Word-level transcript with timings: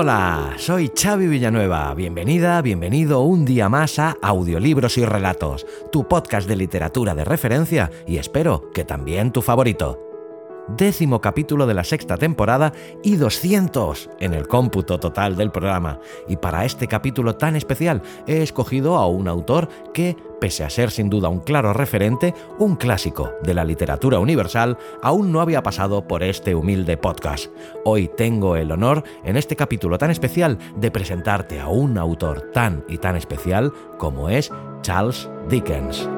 Hola, 0.00 0.54
soy 0.58 0.92
Xavi 0.94 1.26
Villanueva. 1.26 1.92
Bienvenida, 1.92 2.62
bienvenido 2.62 3.22
un 3.22 3.44
día 3.44 3.68
más 3.68 3.98
a 3.98 4.16
Audiolibros 4.22 4.96
y 4.96 5.04
Relatos, 5.04 5.66
tu 5.90 6.06
podcast 6.06 6.46
de 6.46 6.54
literatura 6.54 7.16
de 7.16 7.24
referencia 7.24 7.90
y 8.06 8.18
espero 8.18 8.70
que 8.72 8.84
también 8.84 9.32
tu 9.32 9.42
favorito 9.42 10.08
décimo 10.68 11.20
capítulo 11.20 11.66
de 11.66 11.74
la 11.74 11.84
sexta 11.84 12.16
temporada 12.16 12.72
y 13.02 13.16
200 13.16 14.10
en 14.20 14.34
el 14.34 14.46
cómputo 14.46 15.00
total 15.00 15.36
del 15.36 15.50
programa. 15.50 16.00
Y 16.28 16.36
para 16.36 16.64
este 16.64 16.86
capítulo 16.86 17.36
tan 17.36 17.56
especial 17.56 18.02
he 18.26 18.42
escogido 18.42 18.96
a 18.96 19.06
un 19.06 19.28
autor 19.28 19.68
que, 19.92 20.16
pese 20.40 20.64
a 20.64 20.70
ser 20.70 20.90
sin 20.90 21.10
duda 21.10 21.28
un 21.28 21.40
claro 21.40 21.72
referente, 21.72 22.34
un 22.58 22.76
clásico 22.76 23.32
de 23.42 23.54
la 23.54 23.64
literatura 23.64 24.18
universal, 24.18 24.78
aún 25.02 25.32
no 25.32 25.40
había 25.40 25.62
pasado 25.62 26.06
por 26.06 26.22
este 26.22 26.54
humilde 26.54 26.96
podcast. 26.96 27.46
Hoy 27.84 28.10
tengo 28.16 28.56
el 28.56 28.70
honor, 28.70 29.04
en 29.24 29.36
este 29.36 29.56
capítulo 29.56 29.98
tan 29.98 30.10
especial, 30.10 30.58
de 30.76 30.90
presentarte 30.90 31.60
a 31.60 31.68
un 31.68 31.98
autor 31.98 32.50
tan 32.52 32.84
y 32.88 32.98
tan 32.98 33.16
especial 33.16 33.72
como 33.98 34.28
es 34.28 34.50
Charles 34.82 35.28
Dickens. 35.48 36.08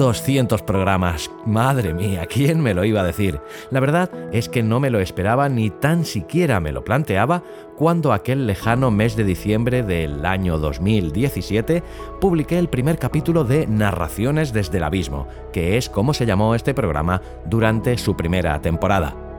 200 0.00 0.62
programas. 0.62 1.30
Madre 1.44 1.92
mía, 1.92 2.24
¿quién 2.24 2.62
me 2.62 2.72
lo 2.72 2.86
iba 2.86 3.02
a 3.02 3.04
decir? 3.04 3.38
La 3.70 3.80
verdad 3.80 4.10
es 4.32 4.48
que 4.48 4.62
no 4.62 4.80
me 4.80 4.88
lo 4.88 4.98
esperaba 4.98 5.50
ni 5.50 5.68
tan 5.68 6.06
siquiera 6.06 6.58
me 6.58 6.72
lo 6.72 6.82
planteaba 6.84 7.42
cuando 7.76 8.14
aquel 8.14 8.46
lejano 8.46 8.90
mes 8.90 9.14
de 9.14 9.24
diciembre 9.24 9.82
del 9.82 10.24
año 10.24 10.58
2017 10.58 11.82
publiqué 12.18 12.58
el 12.58 12.70
primer 12.70 12.98
capítulo 12.98 13.44
de 13.44 13.66
Narraciones 13.66 14.54
desde 14.54 14.78
el 14.78 14.84
Abismo, 14.84 15.28
que 15.52 15.76
es 15.76 15.90
como 15.90 16.14
se 16.14 16.24
llamó 16.24 16.54
este 16.54 16.72
programa 16.72 17.20
durante 17.44 17.98
su 17.98 18.16
primera 18.16 18.58
temporada. 18.62 19.29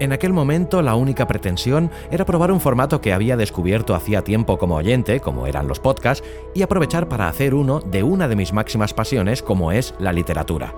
En 0.00 0.12
aquel 0.12 0.32
momento 0.32 0.80
la 0.80 0.94
única 0.94 1.26
pretensión 1.26 1.90
era 2.10 2.24
probar 2.24 2.52
un 2.52 2.60
formato 2.60 3.00
que 3.00 3.12
había 3.12 3.36
descubierto 3.36 3.96
hacía 3.96 4.22
tiempo 4.22 4.56
como 4.56 4.76
oyente, 4.76 5.18
como 5.18 5.46
eran 5.48 5.66
los 5.66 5.80
podcasts, 5.80 6.24
y 6.54 6.62
aprovechar 6.62 7.08
para 7.08 7.28
hacer 7.28 7.52
uno 7.52 7.80
de 7.80 8.04
una 8.04 8.28
de 8.28 8.36
mis 8.36 8.52
máximas 8.52 8.94
pasiones 8.94 9.42
como 9.42 9.72
es 9.72 9.94
la 9.98 10.12
literatura. 10.12 10.72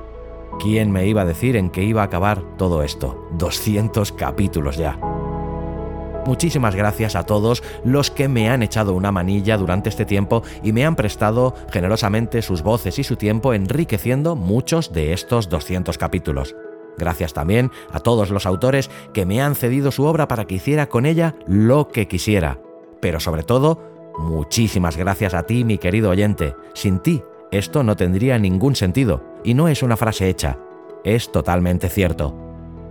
¿Quién 0.58 0.90
me 0.90 1.06
iba 1.06 1.22
a 1.22 1.26
decir 1.26 1.56
en 1.56 1.68
qué 1.68 1.82
iba 1.84 2.00
a 2.00 2.06
acabar 2.06 2.42
todo 2.56 2.82
esto? 2.82 3.28
200 3.32 4.12
capítulos 4.12 4.78
ya. 4.78 4.98
Muchísimas 6.26 6.74
gracias 6.74 7.14
a 7.14 7.24
todos 7.24 7.62
los 7.84 8.10
que 8.10 8.28
me 8.28 8.48
han 8.48 8.62
echado 8.62 8.94
una 8.94 9.12
manilla 9.12 9.56
durante 9.56 9.88
este 9.90 10.04
tiempo 10.06 10.42
y 10.62 10.72
me 10.72 10.84
han 10.84 10.96
prestado 10.96 11.54
generosamente 11.70 12.40
sus 12.42 12.62
voces 12.62 12.98
y 12.98 13.04
su 13.04 13.16
tiempo 13.16 13.52
enriqueciendo 13.52 14.34
muchos 14.34 14.92
de 14.92 15.12
estos 15.12 15.48
200 15.48 15.98
capítulos. 15.98 16.54
Gracias 17.00 17.32
también 17.32 17.70
a 17.90 18.00
todos 18.00 18.28
los 18.28 18.44
autores 18.44 18.90
que 19.14 19.24
me 19.24 19.40
han 19.40 19.54
cedido 19.54 19.90
su 19.90 20.04
obra 20.04 20.28
para 20.28 20.44
que 20.44 20.56
hiciera 20.56 20.90
con 20.90 21.06
ella 21.06 21.34
lo 21.46 21.88
que 21.88 22.06
quisiera. 22.06 22.60
Pero 23.00 23.20
sobre 23.20 23.42
todo, 23.42 24.12
muchísimas 24.18 24.98
gracias 24.98 25.32
a 25.32 25.44
ti, 25.44 25.64
mi 25.64 25.78
querido 25.78 26.10
oyente. 26.10 26.54
Sin 26.74 26.98
ti, 26.98 27.22
esto 27.50 27.82
no 27.82 27.96
tendría 27.96 28.38
ningún 28.38 28.76
sentido. 28.76 29.24
Y 29.42 29.54
no 29.54 29.68
es 29.68 29.82
una 29.82 29.96
frase 29.96 30.28
hecha, 30.28 30.58
es 31.02 31.32
totalmente 31.32 31.88
cierto. 31.88 32.36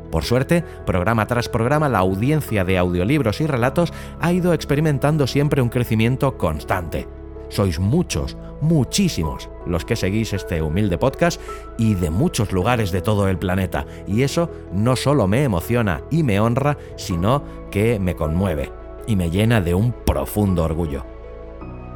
Por 0.09 0.23
suerte, 0.23 0.63
programa 0.87 1.27
tras 1.27 1.47
programa, 1.47 1.87
la 1.87 1.99
audiencia 1.99 2.65
de 2.65 2.79
audiolibros 2.79 3.41
y 3.41 3.45
relatos 3.45 3.93
ha 4.19 4.33
ido 4.33 4.53
experimentando 4.53 5.27
siempre 5.27 5.61
un 5.61 5.69
crecimiento 5.69 6.35
constante. 6.35 7.07
Sois 7.49 7.79
muchos, 7.79 8.37
muchísimos 8.61 9.49
los 9.65 9.85
que 9.85 9.95
seguís 9.95 10.33
este 10.33 10.61
humilde 10.61 10.97
podcast 10.97 11.41
y 11.77 11.95
de 11.95 12.09
muchos 12.09 12.51
lugares 12.51 12.91
de 12.91 13.01
todo 13.01 13.27
el 13.27 13.37
planeta. 13.37 13.85
Y 14.07 14.23
eso 14.23 14.49
no 14.71 14.95
solo 14.95 15.27
me 15.27 15.43
emociona 15.43 16.03
y 16.09 16.23
me 16.23 16.39
honra, 16.39 16.77
sino 16.95 17.43
que 17.71 17.99
me 17.99 18.15
conmueve 18.15 18.71
y 19.07 19.15
me 19.15 19.29
llena 19.29 19.61
de 19.61 19.73
un 19.73 19.91
profundo 19.91 20.63
orgullo. 20.63 21.05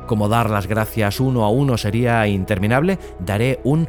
Como 0.07 0.27
dar 0.27 0.49
las 0.49 0.67
gracias 0.67 1.19
uno 1.19 1.45
a 1.45 1.49
uno 1.49 1.77
sería 1.77 2.27
interminable, 2.27 2.99
daré 3.19 3.59
un 3.63 3.87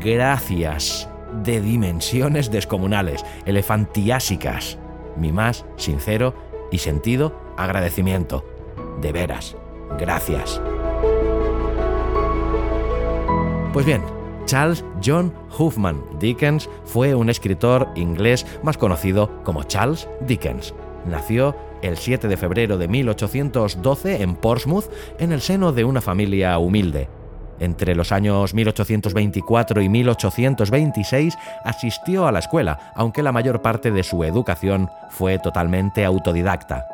gracias 0.00 1.08
de 1.42 1.60
dimensiones 1.60 2.50
descomunales, 2.50 3.24
elefantiásicas. 3.46 4.78
Mi 5.16 5.32
más 5.32 5.64
sincero 5.76 6.34
y 6.70 6.78
sentido 6.78 7.32
agradecimiento. 7.56 8.44
De 9.00 9.12
veras, 9.12 9.56
gracias. 9.98 10.60
Pues 13.76 13.84
bien, 13.84 14.00
Charles 14.46 14.82
John 15.04 15.34
Huffman 15.58 16.02
Dickens 16.18 16.66
fue 16.86 17.14
un 17.14 17.28
escritor 17.28 17.86
inglés 17.94 18.46
más 18.62 18.78
conocido 18.78 19.44
como 19.44 19.64
Charles 19.64 20.08
Dickens. 20.22 20.72
Nació 21.04 21.54
el 21.82 21.98
7 21.98 22.26
de 22.26 22.38
febrero 22.38 22.78
de 22.78 22.88
1812 22.88 24.22
en 24.22 24.36
Portsmouth 24.36 24.86
en 25.18 25.30
el 25.30 25.42
seno 25.42 25.72
de 25.72 25.84
una 25.84 26.00
familia 26.00 26.56
humilde. 26.58 27.10
Entre 27.60 27.94
los 27.94 28.12
años 28.12 28.54
1824 28.54 29.82
y 29.82 29.90
1826 29.90 31.36
asistió 31.62 32.26
a 32.26 32.32
la 32.32 32.38
escuela, 32.38 32.94
aunque 32.94 33.22
la 33.22 33.32
mayor 33.32 33.60
parte 33.60 33.90
de 33.90 34.04
su 34.04 34.24
educación 34.24 34.88
fue 35.10 35.38
totalmente 35.38 36.06
autodidacta. 36.06 36.86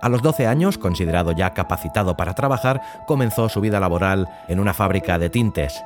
A 0.00 0.08
los 0.08 0.22
12 0.22 0.46
años, 0.46 0.78
considerado 0.78 1.32
ya 1.32 1.52
capacitado 1.52 2.16
para 2.16 2.32
trabajar, 2.32 2.80
comenzó 3.06 3.50
su 3.50 3.60
vida 3.60 3.78
laboral 3.78 4.26
en 4.48 4.58
una 4.58 4.72
fábrica 4.72 5.18
de 5.18 5.28
tintes. 5.28 5.84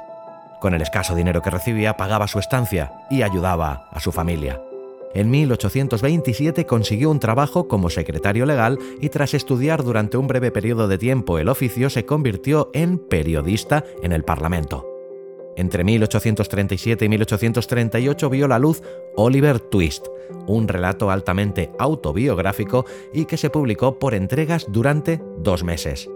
Con 0.61 0.75
el 0.75 0.83
escaso 0.83 1.15
dinero 1.15 1.43
que 1.43 1.51
recibía 1.51 1.97
pagaba 1.97 2.27
su 2.29 2.39
estancia 2.39 2.93
y 3.11 3.23
ayudaba 3.23 3.89
a 3.91 4.01
su 4.01 4.13
familia. 4.13 4.61
En 5.15 5.31
1827 5.31 6.67
consiguió 6.67 7.11
un 7.11 7.21
trabajo 7.21 7.67
como 7.67 7.91
secretario 7.91 8.45
legal 8.45 8.79
y 9.01 9.09
tras 9.09 9.35
estudiar 9.35 9.83
durante 9.83 10.17
un 10.17 10.27
breve 10.27 10.51
periodo 10.51 10.87
de 10.87 10.99
tiempo 10.99 11.39
el 11.39 11.49
oficio 11.49 11.89
se 11.89 12.05
convirtió 12.05 12.71
en 12.75 12.99
periodista 12.99 13.85
en 14.03 14.13
el 14.13 14.25
Parlamento. 14.25 14.87
Entre 15.57 15.83
1837 15.83 17.05
y 17.05 17.09
1838 17.09 18.31
vio 18.31 18.47
la 18.47 18.59
luz 18.59 18.83
Oliver 19.17 19.59
Twist, 19.59 20.07
un 20.47 20.69
relato 20.69 21.11
altamente 21.11 21.73
autobiográfico 21.79 22.85
y 23.13 23.25
que 23.25 23.37
se 23.37 23.51
publicó 23.51 23.99
por 23.99 24.15
entregas 24.15 24.67
durante 24.69 25.21
dos 25.39 25.65
meses. 25.65 26.09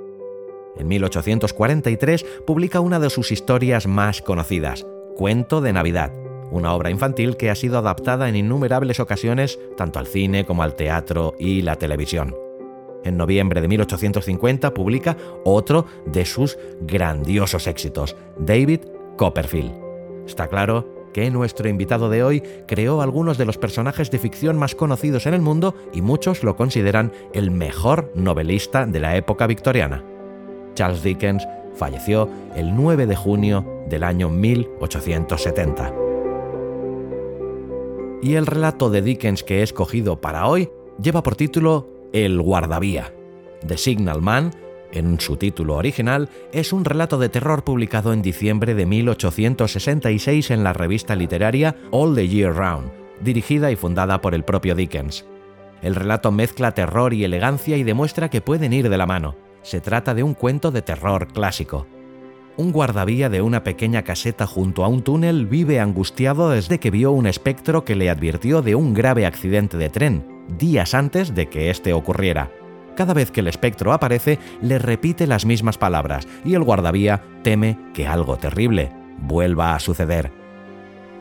En 0.76 0.88
1843 0.88 2.24
publica 2.46 2.80
una 2.80 2.98
de 2.98 3.10
sus 3.10 3.32
historias 3.32 3.86
más 3.86 4.22
conocidas, 4.22 4.86
Cuento 5.16 5.60
de 5.60 5.72
Navidad, 5.72 6.12
una 6.50 6.74
obra 6.74 6.90
infantil 6.90 7.36
que 7.36 7.50
ha 7.50 7.54
sido 7.54 7.78
adaptada 7.78 8.28
en 8.28 8.36
innumerables 8.36 9.00
ocasiones 9.00 9.58
tanto 9.76 9.98
al 9.98 10.06
cine 10.06 10.44
como 10.44 10.62
al 10.62 10.74
teatro 10.74 11.34
y 11.38 11.62
la 11.62 11.76
televisión. 11.76 12.34
En 13.04 13.16
noviembre 13.16 13.60
de 13.60 13.68
1850 13.68 14.74
publica 14.74 15.16
otro 15.44 15.86
de 16.06 16.24
sus 16.24 16.58
grandiosos 16.80 17.66
éxitos, 17.66 18.16
David 18.38 18.80
Copperfield. 19.16 19.72
Está 20.26 20.46
claro 20.46 21.02
que 21.12 21.30
nuestro 21.30 21.68
invitado 21.68 22.08
de 22.08 22.22
hoy 22.22 22.42
creó 22.66 23.02
algunos 23.02 23.38
de 23.38 23.44
los 23.44 23.58
personajes 23.58 24.10
de 24.10 24.18
ficción 24.18 24.56
más 24.56 24.74
conocidos 24.74 25.26
en 25.26 25.34
el 25.34 25.42
mundo 25.42 25.74
y 25.92 26.00
muchos 26.00 26.42
lo 26.42 26.56
consideran 26.56 27.12
el 27.34 27.50
mejor 27.50 28.12
novelista 28.14 28.86
de 28.86 29.00
la 29.00 29.16
época 29.16 29.46
victoriana. 29.46 30.04
Charles 30.74 31.02
Dickens 31.02 31.46
falleció 31.74 32.28
el 32.54 32.74
9 32.74 33.06
de 33.06 33.16
junio 33.16 33.66
del 33.88 34.04
año 34.04 34.28
1870. 34.28 35.94
Y 38.22 38.34
el 38.34 38.46
relato 38.46 38.88
de 38.88 39.02
Dickens 39.02 39.42
que 39.42 39.60
he 39.60 39.62
escogido 39.62 40.20
para 40.20 40.46
hoy 40.46 40.70
lleva 41.02 41.22
por 41.22 41.34
título 41.34 41.88
El 42.12 42.40
guardavía. 42.40 43.12
The 43.66 43.76
Signal 43.76 44.22
Man, 44.22 44.52
en 44.92 45.18
su 45.18 45.36
título 45.36 45.76
original, 45.76 46.28
es 46.52 46.72
un 46.72 46.84
relato 46.84 47.18
de 47.18 47.28
terror 47.28 47.64
publicado 47.64 48.12
en 48.12 48.22
diciembre 48.22 48.74
de 48.74 48.86
1866 48.86 50.50
en 50.50 50.62
la 50.62 50.72
revista 50.72 51.16
literaria 51.16 51.74
All 51.90 52.14
the 52.14 52.28
Year 52.28 52.54
Round, 52.54 52.92
dirigida 53.20 53.70
y 53.72 53.76
fundada 53.76 54.20
por 54.20 54.34
el 54.34 54.44
propio 54.44 54.74
Dickens. 54.74 55.24
El 55.82 55.96
relato 55.96 56.30
mezcla 56.30 56.74
terror 56.74 57.12
y 57.12 57.24
elegancia 57.24 57.76
y 57.76 57.82
demuestra 57.82 58.30
que 58.30 58.40
pueden 58.40 58.72
ir 58.72 58.88
de 58.88 58.96
la 58.96 59.06
mano. 59.06 59.34
Se 59.62 59.80
trata 59.80 60.14
de 60.14 60.22
un 60.22 60.34
cuento 60.34 60.70
de 60.70 60.82
terror 60.82 61.28
clásico. 61.28 61.86
un 62.58 62.70
guardavía 62.70 63.30
de 63.30 63.40
una 63.40 63.64
pequeña 63.64 64.02
caseta 64.02 64.46
junto 64.46 64.84
a 64.84 64.88
un 64.88 65.02
túnel 65.02 65.46
vive 65.46 65.80
angustiado 65.80 66.50
desde 66.50 66.78
que 66.78 66.90
vio 66.90 67.10
un 67.10 67.26
espectro 67.26 67.82
que 67.84 67.96
le 67.96 68.10
advirtió 68.10 68.60
de 68.60 68.74
un 68.74 68.92
grave 68.92 69.24
accidente 69.24 69.78
de 69.78 69.88
tren, 69.88 70.26
días 70.58 70.92
antes 70.92 71.34
de 71.34 71.48
que 71.48 71.70
este 71.70 71.94
ocurriera. 71.94 72.50
Cada 72.94 73.14
vez 73.14 73.30
que 73.30 73.40
el 73.40 73.48
espectro 73.48 73.92
aparece, 73.94 74.38
le 74.60 74.78
repite 74.78 75.26
las 75.26 75.46
mismas 75.46 75.78
palabras 75.78 76.28
y 76.44 76.54
el 76.54 76.62
guardavía 76.62 77.22
teme 77.42 77.78
que 77.94 78.06
algo 78.06 78.36
terrible 78.36 78.92
vuelva 79.18 79.74
a 79.74 79.80
suceder. 79.80 80.41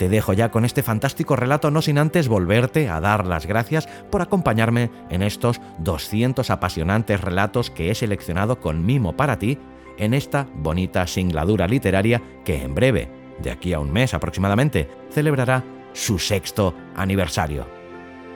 Te 0.01 0.09
dejo 0.09 0.33
ya 0.33 0.49
con 0.49 0.65
este 0.65 0.81
fantástico 0.81 1.35
relato, 1.35 1.69
no 1.69 1.83
sin 1.83 1.99
antes 1.99 2.27
volverte 2.27 2.89
a 2.89 2.99
dar 2.99 3.27
las 3.27 3.45
gracias 3.45 3.85
por 4.09 4.23
acompañarme 4.23 4.89
en 5.11 5.21
estos 5.21 5.61
200 5.77 6.49
apasionantes 6.49 7.21
relatos 7.21 7.69
que 7.69 7.91
he 7.91 7.93
seleccionado 7.93 8.59
con 8.59 8.83
mimo 8.83 9.15
para 9.15 9.37
ti 9.37 9.59
en 9.99 10.15
esta 10.15 10.47
bonita 10.55 11.05
singladura 11.05 11.67
literaria 11.67 12.19
que 12.43 12.63
en 12.63 12.73
breve, 12.73 13.11
de 13.43 13.51
aquí 13.51 13.73
a 13.73 13.79
un 13.79 13.93
mes 13.93 14.15
aproximadamente, 14.15 14.89
celebrará 15.11 15.63
su 15.93 16.17
sexto 16.17 16.73
aniversario. 16.95 17.67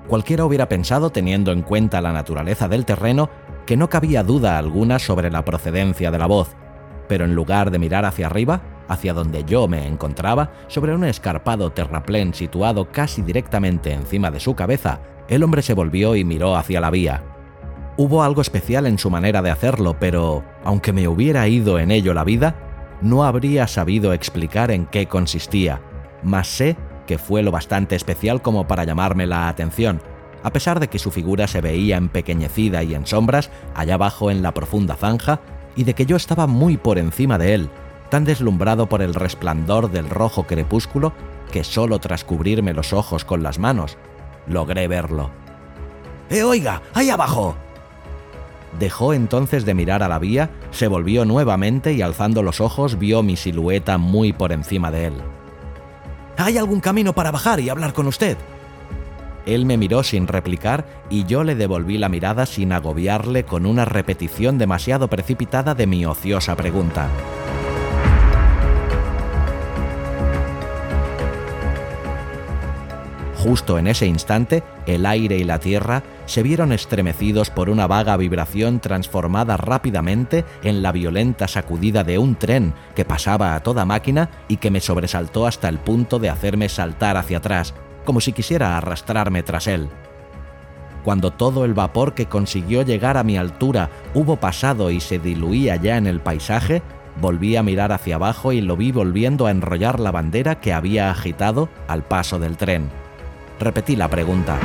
Cualquiera 0.08 0.46
hubiera 0.46 0.70
pensado, 0.70 1.10
teniendo 1.10 1.52
en 1.52 1.64
cuenta 1.64 2.02
la 2.02 2.14
naturaleza 2.14 2.68
del 2.68 2.86
terreno, 2.86 3.30
que 3.66 3.76
no 3.76 3.90
cabía 3.90 4.24
duda 4.24 4.58
alguna 4.60 5.00
sobre 5.00 5.32
la 5.32 5.44
procedencia 5.44 6.12
de 6.12 6.20
la 6.20 6.28
voz, 6.28 6.56
pero 7.08 7.26
en 7.26 7.34
lugar 7.34 7.72
de 7.72 7.80
mirar 7.80 8.06
hacia 8.06 8.28
arriba, 8.28 8.62
hacia 8.88 9.14
donde 9.14 9.44
yo 9.46 9.68
me 9.68 9.88
encontraba, 9.88 10.52
sobre 10.68 10.94
un 10.94 11.04
escarpado 11.06 11.72
terraplén 11.72 12.34
situado 12.34 12.92
casi 12.92 13.24
directamente 13.24 13.94
encima 13.94 14.30
de 14.30 14.40
su 14.40 14.56
cabeza, 14.56 15.00
el 15.28 15.42
hombre 15.42 15.64
se 15.64 15.74
volvió 15.74 16.16
y 16.16 16.24
miró 16.24 16.56
hacia 16.56 16.80
la 16.80 16.92
vía. 16.92 17.24
Hubo 17.98 18.22
algo 18.22 18.42
especial 18.42 18.86
en 18.86 19.00
su 19.00 19.10
manera 19.10 19.42
de 19.42 19.50
hacerlo, 19.50 19.96
pero, 20.00 20.44
aunque 20.64 20.94
me 20.94 21.08
hubiera 21.08 21.48
ido 21.48 21.80
en 21.80 21.90
ello 21.90 22.14
la 22.14 22.24
vida, 22.24 22.56
no 23.02 23.24
habría 23.24 23.68
sabido 23.68 24.14
explicar 24.14 24.70
en 24.70 24.86
qué 24.86 25.08
consistía, 25.08 25.82
mas 26.22 26.48
sé 26.48 26.76
que 27.06 27.18
fue 27.18 27.44
lo 27.44 27.52
bastante 27.52 27.96
especial 27.96 28.42
como 28.42 28.68
para 28.68 28.84
llamarme 28.84 29.28
la 29.28 29.48
atención, 29.48 30.02
a 30.44 30.52
pesar 30.52 30.80
de 30.80 30.88
que 30.88 31.00
su 31.00 31.12
figura 31.12 31.48
se 31.48 31.62
veía 31.62 31.98
empequeñecida 31.98 32.84
y 32.84 32.94
en 32.94 33.06
sombras 33.06 33.50
allá 33.74 33.96
abajo 33.96 34.32
en 34.32 34.42
la 34.42 34.54
profunda 34.54 34.96
zanja, 34.96 35.42
y 35.76 35.84
de 35.84 35.94
que 35.94 36.06
yo 36.06 36.16
estaba 36.16 36.48
muy 36.48 36.78
por 36.78 36.98
encima 36.98 37.38
de 37.38 37.54
él, 37.54 37.70
tan 38.10 38.24
deslumbrado 38.26 38.88
por 38.88 39.02
el 39.02 39.14
resplandor 39.14 39.92
del 39.92 40.10
rojo 40.10 40.44
crepúsculo 40.44 41.14
que 41.52 41.64
solo 41.64 42.00
tras 42.00 42.24
cubrirme 42.24 42.74
los 42.74 42.94
ojos 42.94 43.26
con 43.26 43.44
las 43.44 43.60
manos 43.60 43.98
logré 44.48 44.88
verlo. 44.88 45.32
¡Eh, 46.30 46.44
oiga! 46.44 46.82
¡Ahí 46.94 47.10
abajo! 47.10 47.56
Dejó 48.80 49.14
entonces 49.14 49.66
de 49.66 49.74
mirar 49.74 50.04
a 50.04 50.08
la 50.08 50.20
vía, 50.20 50.50
se 50.72 50.88
volvió 50.88 51.24
nuevamente 51.24 51.94
y 51.94 52.02
alzando 52.02 52.44
los 52.44 52.60
ojos 52.60 53.00
vio 53.00 53.24
mi 53.24 53.38
silueta 53.38 53.98
muy 53.98 54.34
por 54.34 54.52
encima 54.52 54.92
de 54.92 55.08
él. 55.08 55.14
¿Hay 56.38 56.58
algún 56.58 56.82
camino 56.82 57.14
para 57.14 57.32
bajar 57.32 57.60
y 57.60 57.70
hablar 57.70 57.94
con 57.94 58.08
usted? 58.08 58.38
Él 59.46 59.66
me 59.66 59.78
miró 59.78 60.04
sin 60.04 60.28
replicar 60.28 60.86
y 61.10 61.26
yo 61.26 61.44
le 61.44 61.56
devolví 61.56 61.98
la 61.98 62.10
mirada 62.10 62.46
sin 62.46 62.74
agobiarle 62.74 63.46
con 63.46 63.66
una 63.66 63.86
repetición 63.86 64.58
demasiado 64.58 65.08
precipitada 65.08 65.76
de 65.76 65.88
mi 65.88 66.06
ociosa 66.06 66.56
pregunta. 66.56 67.08
Justo 73.38 73.78
en 73.78 73.86
ese 73.86 74.08
instante, 74.08 74.64
el 74.88 75.06
aire 75.06 75.38
y 75.38 75.44
la 75.44 75.60
tierra 75.60 76.02
se 76.26 76.44
vieron 76.44 76.72
estremecidos 76.72 77.50
por 77.50 77.70
una 77.70 77.88
vaga 77.88 78.18
vibración 78.18 78.80
transformada 78.80 79.58
rápidamente 79.58 80.46
en 80.64 80.82
la 80.82 80.92
violenta 80.92 81.48
sacudida 81.48 82.04
de 82.04 82.18
un 82.18 82.36
tren 82.36 82.74
que 82.96 83.06
pasaba 83.06 83.56
a 83.56 83.62
toda 83.62 83.86
máquina 83.86 84.30
y 84.48 84.58
que 84.58 84.72
me 84.72 84.80
sobresaltó 84.80 85.48
hasta 85.48 85.70
el 85.70 85.80
punto 85.80 86.20
de 86.20 86.30
hacerme 86.30 86.70
saltar 86.70 87.18
hacia 87.18 87.38
atrás, 87.38 87.74
como 88.06 88.22
si 88.22 88.34
quisiera 88.34 88.78
arrastrarme 88.78 89.44
tras 89.44 89.68
él. 89.68 89.90
Cuando 91.04 91.32
todo 91.32 91.66
el 91.66 91.76
vapor 91.76 92.16
que 92.16 92.26
consiguió 92.26 92.82
llegar 92.82 93.18
a 93.18 93.24
mi 93.24 93.38
altura 93.38 93.92
hubo 94.16 94.38
pasado 94.38 94.90
y 94.90 95.00
se 95.00 95.20
diluía 95.20 95.76
ya 95.76 95.98
en 95.98 96.08
el 96.08 96.20
paisaje, 96.20 96.82
volví 97.22 97.56
a 97.56 97.64
mirar 97.64 97.92
hacia 97.92 98.16
abajo 98.16 98.52
y 98.52 98.62
lo 98.62 98.76
vi 98.76 98.92
volviendo 98.92 99.46
a 99.46 99.52
enrollar 99.52 100.00
la 100.00 100.12
bandera 100.12 100.60
que 100.60 100.74
había 100.74 101.12
agitado 101.12 101.70
al 101.88 102.04
paso 102.04 102.40
del 102.40 102.58
tren. 102.58 102.90
Repetí 103.60 103.96
la 103.96 104.10
pregunta. 104.10 104.60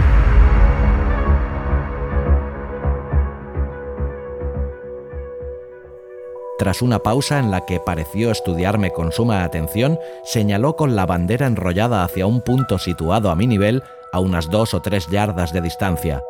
Tras 6.61 6.83
una 6.83 6.99
pausa 6.99 7.38
en 7.38 7.50
la 7.50 7.64
que 7.64 7.81
pareció 7.81 8.31
estudiarme 8.31 8.90
con 8.90 9.12
suma 9.12 9.45
atención, 9.45 9.99
señaló 10.25 10.76
con 10.76 10.95
la 10.95 11.07
bandera 11.07 11.47
enrollada 11.47 12.05
hacia 12.05 12.26
un 12.26 12.43
punto 12.43 12.79
situado 12.79 13.31
a 13.31 13.35
mi 13.35 13.47
nivel 13.47 13.83
a 14.12 14.21
unas 14.21 14.50
dos 14.50 14.75
o 14.75 14.83
tres 14.83 15.07
yardas 15.07 15.55
de 15.55 15.62
distancia. 15.62 16.23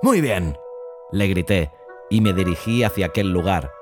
Muy 0.00 0.22
bien, 0.22 0.56
le 1.12 1.28
grité, 1.28 1.70
y 2.08 2.22
me 2.22 2.32
dirigí 2.32 2.82
hacia 2.82 3.08
aquel 3.08 3.30
lugar. 3.30 3.72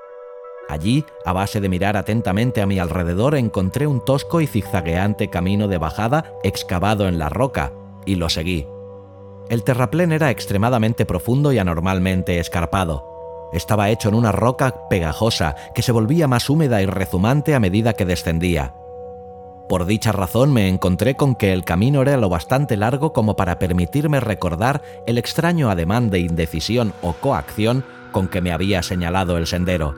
Allí, 0.67 1.05
a 1.23 1.31
base 1.31 1.61
de 1.61 1.69
mirar 1.69 1.95
atentamente 1.95 2.61
a 2.61 2.65
mi 2.65 2.77
alrededor, 2.77 3.33
encontré 3.33 3.87
un 3.87 4.03
tosco 4.03 4.41
y 4.41 4.47
zigzagueante 4.47 5.29
camino 5.29 5.69
de 5.69 5.77
bajada 5.77 6.33
excavado 6.43 7.07
en 7.07 7.17
la 7.17 7.29
roca, 7.29 7.71
y 8.05 8.15
lo 8.15 8.27
seguí. 8.27 8.67
El 9.49 9.63
terraplén 9.63 10.11
era 10.11 10.31
extremadamente 10.31 11.05
profundo 11.05 11.53
y 11.53 11.59
anormalmente 11.59 12.39
escarpado. 12.39 13.14
Estaba 13.55 13.89
hecho 13.89 14.09
en 14.09 14.15
una 14.15 14.33
roca 14.33 14.89
pegajosa 14.89 15.55
que 15.73 15.81
se 15.81 15.93
volvía 15.93 16.27
más 16.27 16.49
húmeda 16.49 16.81
y 16.81 16.87
rezumante 16.87 17.55
a 17.55 17.61
medida 17.61 17.93
que 17.93 18.03
descendía. 18.03 18.73
Por 19.69 19.85
dicha 19.85 20.11
razón 20.11 20.51
me 20.51 20.67
encontré 20.67 21.15
con 21.15 21.35
que 21.35 21.53
el 21.53 21.63
camino 21.63 22.01
era 22.01 22.17
lo 22.17 22.27
bastante 22.27 22.75
largo 22.75 23.13
como 23.13 23.37
para 23.37 23.57
permitirme 23.57 24.19
recordar 24.19 24.81
el 25.07 25.17
extraño 25.17 25.69
ademán 25.69 26.09
de 26.09 26.19
indecisión 26.19 26.91
o 27.01 27.13
coacción 27.13 27.85
con 28.11 28.27
que 28.27 28.41
me 28.41 28.51
había 28.51 28.83
señalado 28.83 29.37
el 29.37 29.47
sendero. 29.47 29.95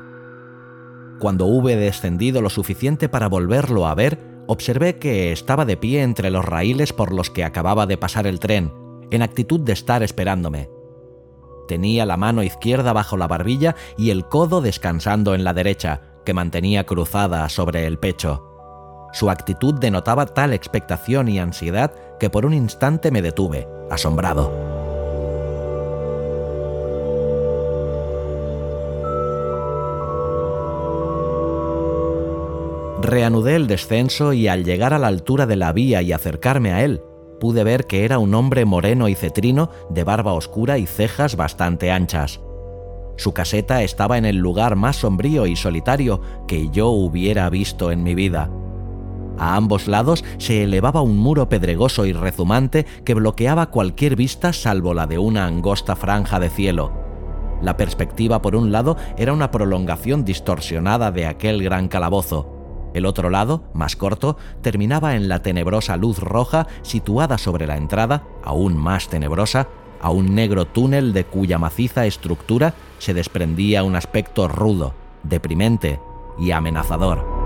Cuando 1.20 1.48
hube 1.48 1.76
descendido 1.76 2.44
lo 2.44 2.52
suficiente 2.52 3.10
para 3.10 3.28
volverlo 3.28 3.88
a 3.88 3.96
ver, 3.96 4.20
observé 4.46 5.00
que 5.00 5.32
estaba 5.32 5.66
de 5.66 5.78
pie 5.78 6.04
entre 6.04 6.30
los 6.30 6.46
raíles 6.46 6.94
por 6.94 7.12
los 7.12 7.32
que 7.32 7.44
acababa 7.44 7.88
de 7.88 7.98
pasar 7.98 8.28
el 8.28 8.40
tren, 8.40 8.72
en 9.10 9.24
actitud 9.24 9.60
de 9.60 9.74
estar 9.74 10.04
esperándome. 10.04 10.77
Tenía 11.68 12.06
la 12.06 12.18
mano 12.18 12.44
izquierda 12.44 12.94
bajo 12.94 13.18
la 13.18 13.28
barbilla 13.28 13.76
y 13.98 14.10
el 14.10 14.26
codo 14.26 14.62
descansando 14.62 15.36
en 15.36 15.44
la 15.44 15.54
derecha, 15.54 16.02
que 16.26 16.34
mantenía 16.34 16.86
cruzada 16.86 17.48
sobre 17.50 17.86
el 17.86 18.00
pecho. 18.00 18.44
Su 19.14 19.30
actitud 19.30 19.76
denotaba 19.76 20.26
tal 20.26 20.54
expectación 20.54 21.28
y 21.28 21.40
ansiedad 21.40 21.94
que 22.20 22.30
por 22.30 22.46
un 22.46 22.54
instante 22.54 23.12
me 23.12 23.22
detuve, 23.22 23.68
asombrado. 23.90 24.52
Reanudé 33.02 33.56
el 33.56 33.68
descenso 33.68 34.34
y 34.34 34.48
al 34.48 34.66
llegar 34.66 34.94
a 34.94 35.00
la 35.00 35.08
altura 35.08 35.46
de 35.46 35.56
la 35.56 35.72
vía 35.72 36.02
y 36.02 36.12
acercarme 36.12 36.74
a 36.74 36.84
él, 36.84 37.02
pude 37.40 37.64
ver 37.64 37.86
que 37.88 38.06
era 38.06 38.20
un 38.20 38.34
hombre 38.36 38.66
moreno 38.66 39.08
y 39.10 39.16
cetrino, 39.16 39.70
de 39.90 40.04
barba 40.04 40.34
oscura 40.34 40.78
y 40.78 40.86
cejas 40.86 41.36
bastante 41.36 41.92
anchas. 41.92 42.40
Su 43.18 43.34
caseta 43.34 43.82
estaba 43.82 44.18
en 44.18 44.26
el 44.26 44.38
lugar 44.38 44.76
más 44.76 44.98
sombrío 44.98 45.48
y 45.48 45.56
solitario 45.56 46.22
que 46.48 46.70
yo 46.70 46.90
hubiera 46.90 47.50
visto 47.50 47.92
en 47.92 48.04
mi 48.04 48.14
vida. 48.14 48.50
A 49.40 49.56
ambos 49.56 49.88
lados 49.88 50.24
se 50.38 50.64
elevaba 50.64 51.02
un 51.02 51.18
muro 51.18 51.50
pedregoso 51.50 52.06
y 52.06 52.14
rezumante 52.14 52.86
que 53.06 53.14
bloqueaba 53.14 53.70
cualquier 53.70 54.16
vista 54.16 54.54
salvo 54.54 54.94
la 54.94 55.08
de 55.08 55.20
una 55.20 55.46
angosta 55.46 55.96
franja 55.96 56.40
de 56.40 56.50
cielo. 56.50 56.92
La 57.62 57.78
perspectiva 57.78 58.42
por 58.42 58.56
un 58.56 58.72
lado 58.72 58.98
era 59.18 59.34
una 59.34 59.50
prolongación 59.52 60.24
distorsionada 60.24 61.12
de 61.12 61.26
aquel 61.26 61.64
gran 61.64 61.88
calabozo, 61.88 62.57
el 62.98 63.06
otro 63.06 63.30
lado, 63.30 63.64
más 63.74 63.96
corto, 63.96 64.38
terminaba 64.62 65.16
en 65.16 65.30
la 65.30 65.42
tenebrosa 65.42 65.98
luz 65.98 66.20
roja 66.20 66.68
situada 66.82 67.38
sobre 67.38 67.68
la 67.68 67.78
entrada, 67.78 68.24
aún 68.44 68.78
más 68.78 69.10
tenebrosa, 69.10 69.68
a 70.02 70.12
un 70.12 70.36
negro 70.36 70.66
túnel 70.66 71.14
de 71.14 71.26
cuya 71.26 71.58
maciza 71.58 72.06
estructura 72.06 72.74
se 73.00 73.14
desprendía 73.14 73.84
un 73.84 73.96
aspecto 73.96 74.48
rudo, 74.48 74.94
deprimente 75.24 76.00
y 76.40 76.52
amenazador. 76.52 77.37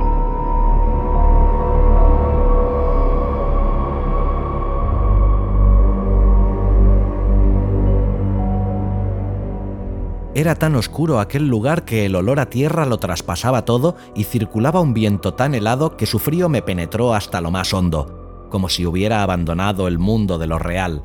Era 10.34 10.56
tan 10.56 10.76
oscuro 10.76 11.20
aquel 11.20 11.48
lugar 11.48 11.84
que 11.84 12.06
el 12.06 12.16
olor 12.16 12.40
a 12.40 12.50
tierra 12.50 12.86
lo 12.86 13.00
traspasaba 13.00 13.66
todo 13.66 13.98
y 14.16 14.24
circulaba 14.24 14.80
un 14.80 14.94
viento 14.94 15.34
tan 15.34 15.54
helado 15.54 15.98
que 15.98 16.06
su 16.06 16.20
frío 16.20 16.48
me 16.48 16.62
penetró 16.62 17.14
hasta 17.14 17.42
lo 17.42 17.52
más 17.52 17.74
hondo, 17.74 18.48
como 18.50 18.70
si 18.70 18.86
hubiera 18.86 19.24
abandonado 19.24 19.90
el 19.90 20.00
mundo 20.00 20.38
de 20.38 20.48
lo 20.48 20.58
real. 20.58 21.04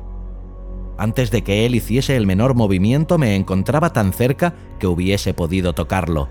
Antes 0.97 1.29
de 1.29 1.43
que 1.43 1.65
él 1.65 1.75
hiciese 1.75 2.15
el 2.15 2.25
menor 2.25 2.55
movimiento 2.55 3.17
me 3.17 3.35
encontraba 3.35 3.91
tan 3.91 4.13
cerca 4.13 4.53
que 4.79 4.87
hubiese 4.87 5.33
podido 5.33 5.73
tocarlo. 5.73 6.29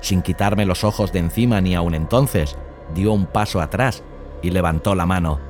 Sin 0.00 0.22
quitarme 0.22 0.66
los 0.66 0.84
ojos 0.84 1.12
de 1.12 1.18
encima 1.18 1.60
ni 1.60 1.74
aun 1.74 1.94
entonces, 1.94 2.56
dio 2.94 3.12
un 3.12 3.26
paso 3.26 3.60
atrás 3.60 4.04
y 4.42 4.50
levantó 4.50 4.94
la 4.94 5.06
mano. 5.06 5.49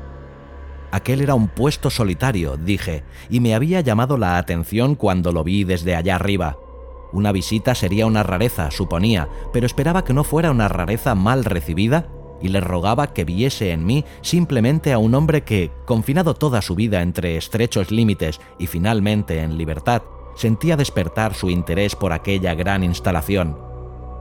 Aquel 0.91 1.21
era 1.21 1.35
un 1.35 1.49
puesto 1.49 1.91
solitario, 1.91 2.57
dije, 2.57 3.05
y 3.29 3.41
me 3.41 3.55
había 3.55 3.81
llamado 3.81 4.17
la 4.17 4.39
atención 4.39 4.95
cuando 4.95 5.33
lo 5.33 5.45
vi 5.45 5.65
desde 5.65 5.95
allá 5.95 6.17
arriba. 6.17 6.59
Una 7.13 7.33
visita 7.33 7.75
sería 7.75 8.07
una 8.07 8.23
rareza, 8.23 8.71
suponía, 8.71 9.29
pero 9.53 9.67
esperaba 9.67 10.05
que 10.05 10.13
no 10.13 10.25
fuera 10.25 10.51
una 10.51 10.69
rareza 10.69 11.15
mal 11.15 11.45
recibida 11.45 12.09
y 12.41 12.49
le 12.49 12.61
rogaba 12.61 13.13
que 13.13 13.25
viese 13.25 13.73
en 13.73 13.85
mí 13.85 14.05
simplemente 14.23 14.93
a 14.93 14.99
un 14.99 15.15
hombre 15.15 15.43
que, 15.43 15.71
confinado 15.85 16.35
toda 16.35 16.63
su 16.63 16.75
vida 16.75 17.03
entre 17.03 17.37
estrechos 17.37 17.91
límites 17.91 18.41
y 18.59 18.67
finalmente 18.67 19.41
en 19.41 19.59
libertad, 19.59 20.03
sentía 20.37 20.77
despertar 20.77 21.35
su 21.35 21.51
interés 21.51 21.95
por 21.97 22.13
aquella 22.13 22.55
gran 22.55 22.83
instalación. 22.83 23.70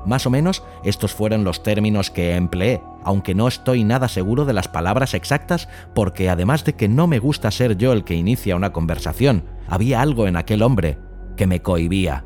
Más 0.06 0.26
o 0.26 0.30
menos 0.30 0.64
estos 0.84 1.14
fueron 1.14 1.44
los 1.44 1.64
términos 1.64 2.10
que 2.10 2.36
empleé, 2.36 2.82
aunque 3.04 3.36
no 3.36 3.48
estoy 3.48 3.84
nada 3.84 4.08
seguro 4.08 4.46
de 4.46 4.54
las 4.54 4.68
palabras 4.68 5.14
exactas 5.14 5.68
porque 5.94 6.30
además 6.30 6.64
de 6.64 6.74
que 6.74 6.88
no 6.88 7.08
me 7.08 7.20
gusta 7.20 7.52
ser 7.52 7.78
yo 7.78 7.92
el 7.92 8.04
que 8.04 8.16
inicia 8.16 8.56
una 8.56 8.72
conversación, 8.72 9.44
había 9.68 10.02
algo 10.02 10.28
en 10.28 10.36
aquel 10.36 10.62
hombre 10.62 10.98
que 11.36 11.48
me 11.48 11.62
cohibía. 11.62 12.26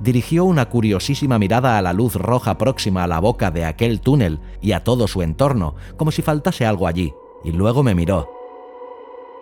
Dirigió 0.00 0.44
una 0.44 0.68
curiosísima 0.68 1.38
mirada 1.38 1.76
a 1.76 1.82
la 1.82 1.92
luz 1.92 2.14
roja 2.14 2.56
próxima 2.56 3.02
a 3.02 3.08
la 3.08 3.18
boca 3.18 3.50
de 3.50 3.64
aquel 3.64 4.00
túnel 4.00 4.40
y 4.60 4.72
a 4.72 4.84
todo 4.84 5.08
su 5.08 5.22
entorno, 5.22 5.74
como 5.96 6.12
si 6.12 6.22
faltase 6.22 6.64
algo 6.64 6.86
allí, 6.86 7.12
y 7.42 7.50
luego 7.50 7.82
me 7.82 7.94
miró. 7.94 8.30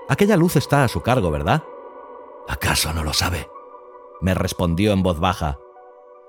Aquella 0.08 0.36
luz 0.36 0.56
está 0.56 0.84
a 0.84 0.88
su 0.88 1.02
cargo, 1.02 1.30
¿verdad? 1.30 1.62
¿Acaso 2.48 2.92
no 2.94 3.04
lo 3.04 3.12
sabe? 3.12 3.48
Me 4.20 4.34
respondió 4.34 4.92
en 4.92 5.02
voz 5.02 5.20
baja. 5.20 5.58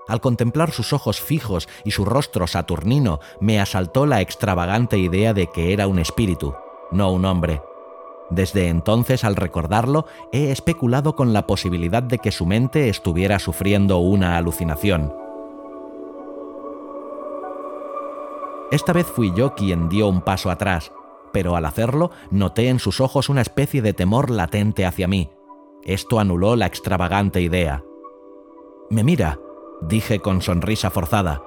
Al 0.08 0.22
contemplar 0.22 0.72
sus 0.72 0.94
ojos 0.94 1.22
fijos 1.22 1.68
y 1.84 1.92
su 1.92 2.06
rostro 2.06 2.48
saturnino, 2.48 3.20
me 3.40 3.60
asaltó 3.60 4.06
la 4.06 4.22
extravagante 4.22 4.98
idea 4.98 5.34
de 5.34 5.48
que 5.48 5.74
era 5.74 5.88
un 5.88 6.00
espíritu, 6.00 6.56
no 6.92 7.12
un 7.12 7.26
hombre. 7.26 7.62
Desde 8.30 8.68
entonces, 8.68 9.24
al 9.24 9.36
recordarlo, 9.36 10.06
he 10.32 10.52
especulado 10.52 11.16
con 11.16 11.34
la 11.34 11.48
posibilidad 11.48 12.04
de 12.04 12.20
que 12.20 12.32
su 12.32 12.46
mente 12.46 12.90
estuviera 12.90 13.40
sufriendo 13.40 13.98
una 14.00 14.38
alucinación. 14.38 15.14
Esta 18.72 18.92
vez 18.92 19.08
fui 19.08 19.32
yo 19.34 19.56
quien 19.56 19.88
dio 19.88 20.10
un 20.10 20.22
paso 20.22 20.52
atrás, 20.52 20.92
pero 21.32 21.56
al 21.56 21.66
hacerlo 21.66 22.12
noté 22.32 22.68
en 22.68 22.80
sus 22.80 23.00
ojos 23.00 23.30
una 23.30 23.42
especie 23.42 23.82
de 23.82 23.94
temor 23.94 24.30
latente 24.30 24.86
hacia 24.86 25.08
mí. 25.08 25.30
Esto 25.84 26.20
anuló 26.20 26.58
la 26.58 26.66
extravagante 26.66 27.40
idea. 27.40 27.84
Me 28.90 29.06
mira, 29.06 29.40
dije 29.82 30.20
con 30.20 30.42
sonrisa 30.42 30.90
forzada, 30.90 31.42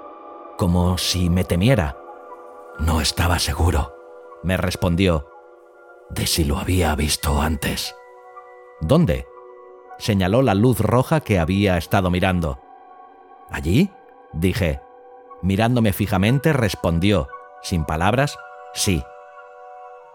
como 0.57 0.99
si 0.99 1.31
me 1.31 1.45
temiera. 1.45 1.97
No 2.79 3.01
estaba 3.01 3.39
seguro, 3.39 3.95
me 4.43 4.57
respondió, 4.57 5.27
de 6.11 6.27
si 6.27 6.45
lo 6.45 6.59
había 6.59 6.95
visto 6.95 7.41
antes. 7.41 7.95
¿Dónde? 8.81 9.27
Señaló 9.99 10.43
la 10.43 10.55
luz 10.55 10.81
roja 10.81 11.21
que 11.21 11.39
había 11.39 11.77
estado 11.77 12.11
mirando. 12.11 12.59
¿Allí? 13.51 13.91
dije. 14.33 14.81
Mirándome 15.43 15.93
fijamente 15.93 16.53
respondió, 16.53 17.29
sin 17.63 17.85
palabras, 17.85 18.39
sí. 18.75 19.03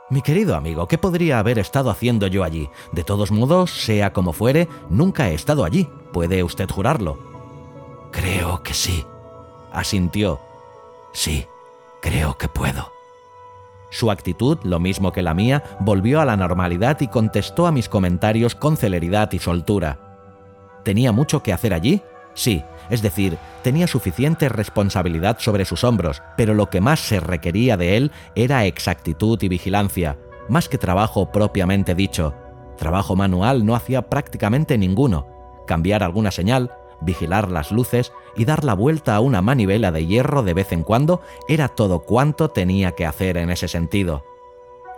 Mi 0.10 0.22
querido 0.22 0.56
amigo, 0.56 0.88
¿qué 0.88 1.00
podría 1.00 1.40
haber 1.40 1.58
estado 1.58 1.90
haciendo 1.90 2.28
yo 2.28 2.44
allí? 2.44 2.70
De 2.92 3.04
todos 3.04 3.32
modos, 3.32 3.72
sea 3.72 4.14
como 4.14 4.34
fuere, 4.34 4.68
nunca 4.90 5.30
he 5.30 5.34
estado 5.34 5.66
allí, 5.66 5.90
puede 6.14 6.44
usted 6.44 6.70
jurarlo. 6.70 7.35
Creo 8.16 8.64
que 8.64 8.74
sí, 8.74 9.06
asintió. 9.74 10.40
Sí, 11.12 11.46
creo 12.02 12.38
que 12.38 12.48
puedo. 12.48 12.94
Su 13.92 14.10
actitud, 14.10 14.58
lo 14.64 14.80
mismo 14.80 15.12
que 15.12 15.22
la 15.22 15.34
mía, 15.34 15.64
volvió 15.82 16.22
a 16.22 16.26
la 16.26 16.38
normalidad 16.38 17.02
y 17.02 17.10
contestó 17.10 17.68
a 17.68 17.74
mis 17.74 17.90
comentarios 17.90 18.56
con 18.56 18.78
celeridad 18.78 19.30
y 19.34 19.40
soltura. 19.40 20.00
¿Tenía 20.86 21.12
mucho 21.12 21.44
que 21.44 21.52
hacer 21.52 21.74
allí? 21.74 22.02
Sí, 22.34 22.64
es 22.90 23.02
decir, 23.02 23.38
tenía 23.64 23.86
suficiente 23.86 24.48
responsabilidad 24.48 25.38
sobre 25.40 25.66
sus 25.66 25.84
hombros, 25.84 26.22
pero 26.38 26.54
lo 26.54 26.70
que 26.70 26.80
más 26.80 27.02
se 27.02 27.20
requería 27.20 27.76
de 27.76 27.98
él 27.98 28.12
era 28.34 28.66
exactitud 28.66 29.44
y 29.44 29.50
vigilancia, 29.50 30.18
más 30.48 30.70
que 30.70 30.78
trabajo 30.78 31.34
propiamente 31.34 31.96
dicho. 31.96 32.34
Trabajo 32.78 33.18
manual 33.18 33.66
no 33.66 33.76
hacía 33.76 34.04
prácticamente 34.04 34.78
ninguno. 34.78 35.28
Cambiar 35.68 36.04
alguna 36.04 36.32
señal, 36.32 36.72
vigilar 37.02 37.52
las 37.52 37.72
luces 37.72 38.12
y 38.36 38.46
dar 38.46 38.64
la 38.64 38.74
vuelta 38.74 39.16
a 39.16 39.20
una 39.20 39.42
manivela 39.42 39.92
de 39.92 40.06
hierro 40.06 40.44
de 40.44 40.54
vez 40.54 40.72
en 40.72 40.84
cuando 40.84 41.22
era 41.48 41.70
todo 41.70 42.00
cuanto 42.00 42.50
tenía 42.50 42.94
que 42.94 43.06
hacer 43.06 43.38
en 43.38 43.50
ese 43.50 43.68
sentido. 43.68 44.24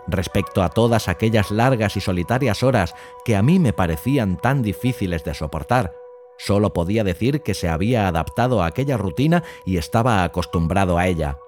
Respecto 0.06 0.62
a 0.62 0.70
todas 0.70 1.08
aquellas 1.08 1.50
largas 1.50 1.96
y 1.96 2.00
solitarias 2.00 2.62
horas 2.62 2.94
que 3.24 3.36
a 3.36 3.42
mí 3.42 3.58
me 3.58 3.72
parecían 3.74 4.38
tan 4.38 4.62
difíciles 4.62 5.22
de 5.24 5.34
soportar, 5.34 5.94
solo 6.38 6.72
podía 6.72 7.04
decir 7.04 7.42
que 7.42 7.52
se 7.52 7.68
había 7.68 8.08
adaptado 8.08 8.62
a 8.62 8.66
aquella 8.66 8.96
rutina 8.96 9.44
y 9.66 9.76
estaba 9.76 10.24
acostumbrado 10.24 10.96
a 10.96 11.06
ella. 11.06 11.38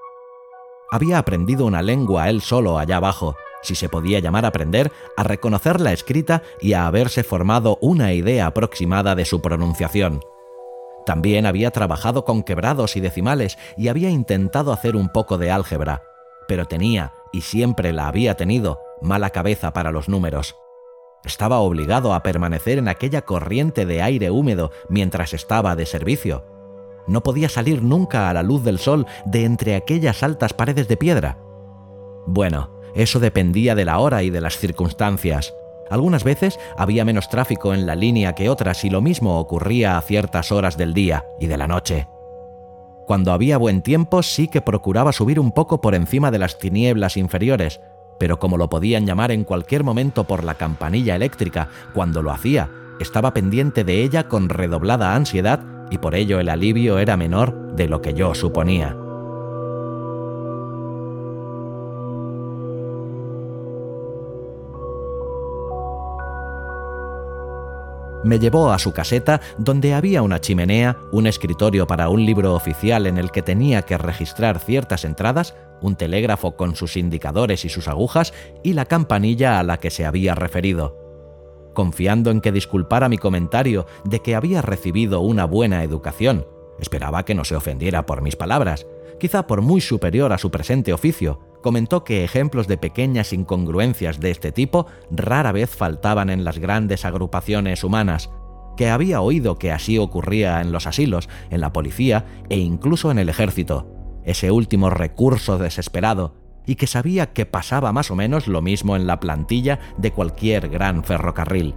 Había 0.90 1.18
aprendido 1.18 1.64
una 1.66 1.82
lengua 1.82 2.28
él 2.28 2.42
solo 2.42 2.78
allá 2.78 2.96
abajo, 2.96 3.36
si 3.62 3.74
se 3.74 3.88
podía 3.88 4.18
llamar 4.18 4.44
aprender, 4.44 4.92
a 5.16 5.22
reconocer 5.22 5.80
la 5.80 5.92
escrita 5.92 6.42
y 6.60 6.72
a 6.72 6.86
haberse 6.86 7.22
formado 7.22 7.78
una 7.80 8.12
idea 8.12 8.46
aproximada 8.46 9.14
de 9.14 9.24
su 9.24 9.40
pronunciación. 9.40 10.20
También 11.10 11.44
había 11.44 11.72
trabajado 11.72 12.24
con 12.24 12.44
quebrados 12.44 12.94
y 12.94 13.00
decimales 13.00 13.58
y 13.76 13.88
había 13.88 14.10
intentado 14.10 14.72
hacer 14.72 14.94
un 14.94 15.08
poco 15.08 15.38
de 15.38 15.50
álgebra, 15.50 16.04
pero 16.46 16.66
tenía, 16.66 17.14
y 17.32 17.40
siempre 17.40 17.92
la 17.92 18.06
había 18.06 18.36
tenido, 18.36 18.78
mala 19.02 19.30
cabeza 19.30 19.72
para 19.72 19.90
los 19.90 20.08
números. 20.08 20.54
Estaba 21.24 21.58
obligado 21.58 22.14
a 22.14 22.22
permanecer 22.22 22.78
en 22.78 22.86
aquella 22.86 23.22
corriente 23.22 23.86
de 23.86 24.02
aire 24.02 24.30
húmedo 24.30 24.70
mientras 24.88 25.34
estaba 25.34 25.74
de 25.74 25.84
servicio. 25.84 26.46
No 27.08 27.24
podía 27.24 27.48
salir 27.48 27.82
nunca 27.82 28.30
a 28.30 28.32
la 28.32 28.44
luz 28.44 28.62
del 28.62 28.78
sol 28.78 29.04
de 29.24 29.46
entre 29.46 29.74
aquellas 29.74 30.22
altas 30.22 30.52
paredes 30.52 30.86
de 30.86 30.96
piedra. 30.96 31.38
Bueno, 32.28 32.70
eso 32.94 33.18
dependía 33.18 33.74
de 33.74 33.84
la 33.84 33.98
hora 33.98 34.22
y 34.22 34.30
de 34.30 34.40
las 34.40 34.58
circunstancias. 34.58 35.56
Algunas 35.90 36.24
veces 36.24 36.58
había 36.78 37.04
menos 37.04 37.28
tráfico 37.28 37.74
en 37.74 37.84
la 37.84 37.96
línea 37.96 38.34
que 38.34 38.48
otras 38.48 38.84
y 38.84 38.90
lo 38.90 39.00
mismo 39.00 39.38
ocurría 39.38 39.98
a 39.98 40.02
ciertas 40.02 40.52
horas 40.52 40.76
del 40.76 40.94
día 40.94 41.24
y 41.40 41.48
de 41.48 41.56
la 41.56 41.66
noche. 41.66 42.08
Cuando 43.06 43.32
había 43.32 43.58
buen 43.58 43.82
tiempo 43.82 44.22
sí 44.22 44.46
que 44.46 44.60
procuraba 44.60 45.12
subir 45.12 45.40
un 45.40 45.50
poco 45.50 45.80
por 45.80 45.96
encima 45.96 46.30
de 46.30 46.38
las 46.38 46.58
tinieblas 46.58 47.16
inferiores, 47.16 47.80
pero 48.20 48.38
como 48.38 48.56
lo 48.56 48.70
podían 48.70 49.04
llamar 49.04 49.32
en 49.32 49.42
cualquier 49.42 49.82
momento 49.82 50.24
por 50.24 50.44
la 50.44 50.54
campanilla 50.54 51.16
eléctrica, 51.16 51.68
cuando 51.92 52.22
lo 52.22 52.30
hacía, 52.30 52.70
estaba 53.00 53.34
pendiente 53.34 53.82
de 53.82 54.04
ella 54.04 54.28
con 54.28 54.48
redoblada 54.48 55.16
ansiedad 55.16 55.60
y 55.90 55.98
por 55.98 56.14
ello 56.14 56.38
el 56.38 56.50
alivio 56.50 56.98
era 56.98 57.16
menor 57.16 57.74
de 57.74 57.88
lo 57.88 58.00
que 58.00 58.14
yo 58.14 58.34
suponía. 58.34 58.99
Me 68.24 68.38
llevó 68.38 68.72
a 68.72 68.78
su 68.78 68.92
caseta 68.92 69.40
donde 69.58 69.94
había 69.94 70.22
una 70.22 70.40
chimenea, 70.40 70.96
un 71.12 71.26
escritorio 71.26 71.86
para 71.86 72.08
un 72.08 72.24
libro 72.24 72.54
oficial 72.54 73.06
en 73.06 73.18
el 73.18 73.30
que 73.30 73.42
tenía 73.42 73.82
que 73.82 73.98
registrar 73.98 74.58
ciertas 74.58 75.04
entradas, 75.04 75.54
un 75.80 75.96
telégrafo 75.96 76.56
con 76.56 76.76
sus 76.76 76.96
indicadores 76.96 77.64
y 77.64 77.68
sus 77.68 77.88
agujas 77.88 78.32
y 78.62 78.74
la 78.74 78.84
campanilla 78.84 79.58
a 79.58 79.62
la 79.62 79.78
que 79.78 79.90
se 79.90 80.04
había 80.04 80.34
referido. 80.34 80.96
Confiando 81.74 82.30
en 82.30 82.40
que 82.40 82.52
disculpara 82.52 83.08
mi 83.08 83.16
comentario 83.16 83.86
de 84.04 84.20
que 84.20 84.34
había 84.34 84.60
recibido 84.60 85.20
una 85.20 85.44
buena 85.44 85.82
educación, 85.82 86.46
esperaba 86.78 87.24
que 87.24 87.34
no 87.34 87.44
se 87.44 87.56
ofendiera 87.56 88.06
por 88.06 88.22
mis 88.22 88.36
palabras, 88.36 88.86
quizá 89.18 89.46
por 89.46 89.62
muy 89.62 89.80
superior 89.80 90.32
a 90.32 90.38
su 90.38 90.50
presente 90.50 90.92
oficio, 90.92 91.40
comentó 91.60 92.04
que 92.04 92.24
ejemplos 92.24 92.66
de 92.66 92.76
pequeñas 92.76 93.32
incongruencias 93.32 94.20
de 94.20 94.30
este 94.30 94.52
tipo 94.52 94.86
rara 95.10 95.52
vez 95.52 95.70
faltaban 95.70 96.30
en 96.30 96.44
las 96.44 96.58
grandes 96.58 97.04
agrupaciones 97.04 97.84
humanas, 97.84 98.30
que 98.76 98.88
había 98.88 99.20
oído 99.20 99.58
que 99.58 99.72
así 99.72 99.98
ocurría 99.98 100.60
en 100.60 100.72
los 100.72 100.86
asilos, 100.86 101.28
en 101.50 101.60
la 101.60 101.72
policía 101.72 102.24
e 102.48 102.58
incluso 102.58 103.10
en 103.10 103.18
el 103.18 103.28
ejército, 103.28 103.86
ese 104.24 104.50
último 104.50 104.90
recurso 104.90 105.58
desesperado, 105.58 106.34
y 106.66 106.76
que 106.76 106.86
sabía 106.86 107.32
que 107.32 107.46
pasaba 107.46 107.92
más 107.92 108.10
o 108.10 108.16
menos 108.16 108.46
lo 108.46 108.62
mismo 108.62 108.96
en 108.96 109.06
la 109.06 109.20
plantilla 109.20 109.80
de 109.98 110.12
cualquier 110.12 110.68
gran 110.68 111.04
ferrocarril. 111.04 111.74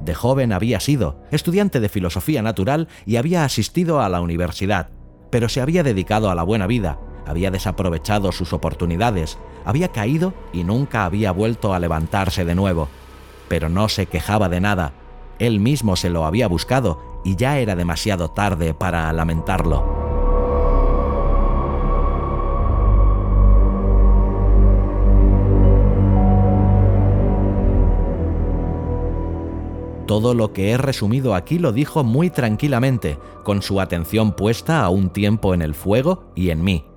De 0.00 0.14
joven 0.14 0.52
había 0.52 0.80
sido 0.80 1.22
estudiante 1.30 1.78
de 1.78 1.90
filosofía 1.90 2.42
natural 2.42 2.88
y 3.04 3.16
había 3.16 3.44
asistido 3.44 4.00
a 4.00 4.08
la 4.08 4.22
universidad, 4.22 4.88
pero 5.30 5.48
se 5.48 5.60
había 5.60 5.82
dedicado 5.82 6.30
a 6.30 6.34
la 6.34 6.42
buena 6.42 6.66
vida 6.66 6.98
había 7.26 7.50
desaprovechado 7.50 8.32
sus 8.32 8.52
oportunidades, 8.52 9.38
había 9.64 9.88
caído 9.88 10.34
y 10.52 10.64
nunca 10.64 11.04
había 11.04 11.32
vuelto 11.32 11.74
a 11.74 11.78
levantarse 11.78 12.44
de 12.44 12.54
nuevo. 12.54 12.88
Pero 13.48 13.68
no 13.68 13.88
se 13.88 14.06
quejaba 14.06 14.48
de 14.48 14.60
nada. 14.60 14.92
Él 15.38 15.60
mismo 15.60 15.96
se 15.96 16.10
lo 16.10 16.24
había 16.24 16.48
buscado 16.48 17.00
y 17.24 17.36
ya 17.36 17.58
era 17.58 17.76
demasiado 17.76 18.30
tarde 18.30 18.74
para 18.74 19.12
lamentarlo. 19.12 20.00
Todo 30.10 30.34
lo 30.34 30.52
que 30.52 30.72
he 30.72 30.76
resumido 30.76 31.36
aquí 31.36 31.60
lo 31.60 31.70
dijo 31.70 32.02
muy 32.02 32.30
tranquilamente, 32.30 33.16
con 33.44 33.62
su 33.62 33.80
atención 33.80 34.32
puesta 34.32 34.82
a 34.82 34.88
un 34.88 35.10
tiempo 35.10 35.54
en 35.54 35.62
el 35.62 35.72
fuego 35.72 36.24
y 36.34 36.50
en 36.50 36.64
mí. 36.64 36.89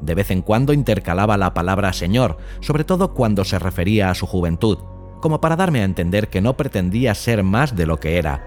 De 0.00 0.14
vez 0.14 0.30
en 0.30 0.42
cuando 0.42 0.72
intercalaba 0.72 1.36
la 1.36 1.54
palabra 1.54 1.92
señor, 1.92 2.38
sobre 2.60 2.84
todo 2.84 3.12
cuando 3.14 3.44
se 3.44 3.58
refería 3.58 4.10
a 4.10 4.14
su 4.14 4.26
juventud, 4.26 4.78
como 5.20 5.40
para 5.40 5.56
darme 5.56 5.80
a 5.80 5.84
entender 5.84 6.28
que 6.28 6.40
no 6.40 6.56
pretendía 6.56 7.14
ser 7.14 7.42
más 7.42 7.76
de 7.76 7.86
lo 7.86 8.00
que 8.00 8.16
era. 8.16 8.46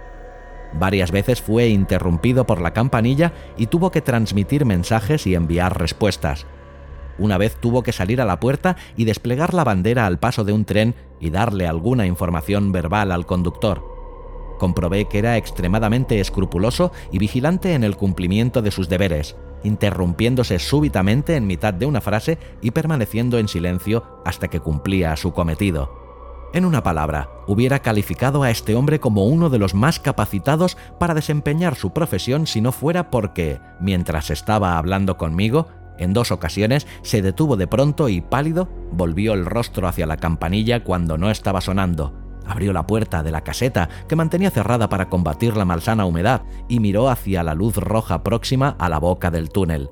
Varias 0.73 1.11
veces 1.11 1.41
fue 1.41 1.67
interrumpido 1.67 2.45
por 2.47 2.59
la 2.59 2.73
campanilla 2.73 3.33
y 3.57 3.67
tuvo 3.67 3.91
que 3.91 4.01
transmitir 4.01 4.65
mensajes 4.65 5.27
y 5.27 5.35
enviar 5.35 5.79
respuestas. 5.79 6.47
Una 7.19 7.37
vez 7.37 7.55
tuvo 7.57 7.83
que 7.83 7.91
salir 7.91 8.21
a 8.21 8.25
la 8.25 8.39
puerta 8.39 8.75
y 8.97 9.05
desplegar 9.05 9.53
la 9.53 9.63
bandera 9.63 10.07
al 10.07 10.17
paso 10.17 10.43
de 10.43 10.53
un 10.53 10.65
tren 10.65 10.95
y 11.19 11.29
darle 11.29 11.67
alguna 11.67 12.07
información 12.07 12.71
verbal 12.71 13.11
al 13.11 13.27
conductor. 13.27 13.83
Comprobé 14.57 15.05
que 15.05 15.19
era 15.19 15.37
extremadamente 15.37 16.19
escrupuloso 16.19 16.91
y 17.11 17.19
vigilante 17.19 17.73
en 17.73 17.83
el 17.83 17.95
cumplimiento 17.95 18.63
de 18.63 18.71
sus 18.71 18.89
deberes, 18.89 19.35
interrumpiéndose 19.63 20.59
súbitamente 20.59 21.35
en 21.35 21.47
mitad 21.47 21.73
de 21.73 21.85
una 21.85 22.01
frase 22.01 22.37
y 22.61 22.71
permaneciendo 22.71 23.37
en 23.39 23.47
silencio 23.47 24.03
hasta 24.25 24.47
que 24.47 24.59
cumplía 24.59 25.15
su 25.15 25.33
cometido. 25.33 26.03
En 26.53 26.65
una 26.65 26.83
palabra, 26.83 27.29
hubiera 27.47 27.79
calificado 27.79 28.43
a 28.43 28.51
este 28.51 28.75
hombre 28.75 28.99
como 28.99 29.25
uno 29.25 29.49
de 29.49 29.57
los 29.57 29.73
más 29.73 29.99
capacitados 29.99 30.77
para 30.99 31.15
desempeñar 31.15 31.75
su 31.75 31.93
profesión 31.93 32.45
si 32.45 32.61
no 32.61 32.71
fuera 32.71 33.09
porque, 33.09 33.59
mientras 33.79 34.29
estaba 34.29 34.77
hablando 34.77 35.17
conmigo, 35.17 35.67
en 35.97 36.13
dos 36.13 36.31
ocasiones 36.31 36.85
se 37.01 37.21
detuvo 37.21 37.55
de 37.57 37.67
pronto 37.67 38.07
y 38.07 38.21
pálido 38.21 38.69
volvió 38.91 39.33
el 39.33 39.45
rostro 39.45 39.87
hacia 39.87 40.05
la 40.05 40.17
campanilla 40.17 40.83
cuando 40.83 41.17
no 41.17 41.31
estaba 41.31 41.59
sonando, 41.59 42.22
Abrió 42.45 42.73
la 42.73 42.85
puerta 42.85 43.23
de 43.23 43.31
la 43.31 43.43
caseta, 43.43 43.89
que 44.07 44.15
mantenía 44.15 44.51
cerrada 44.51 44.89
para 44.89 45.09
combatir 45.09 45.55
la 45.55 45.65
malsana 45.65 46.05
humedad, 46.05 46.43
y 46.67 46.79
miró 46.79 47.09
hacia 47.09 47.43
la 47.43 47.53
luz 47.53 47.77
roja 47.77 48.23
próxima 48.23 48.75
a 48.79 48.89
la 48.89 48.99
boca 48.99 49.31
del 49.31 49.49
túnel. 49.49 49.89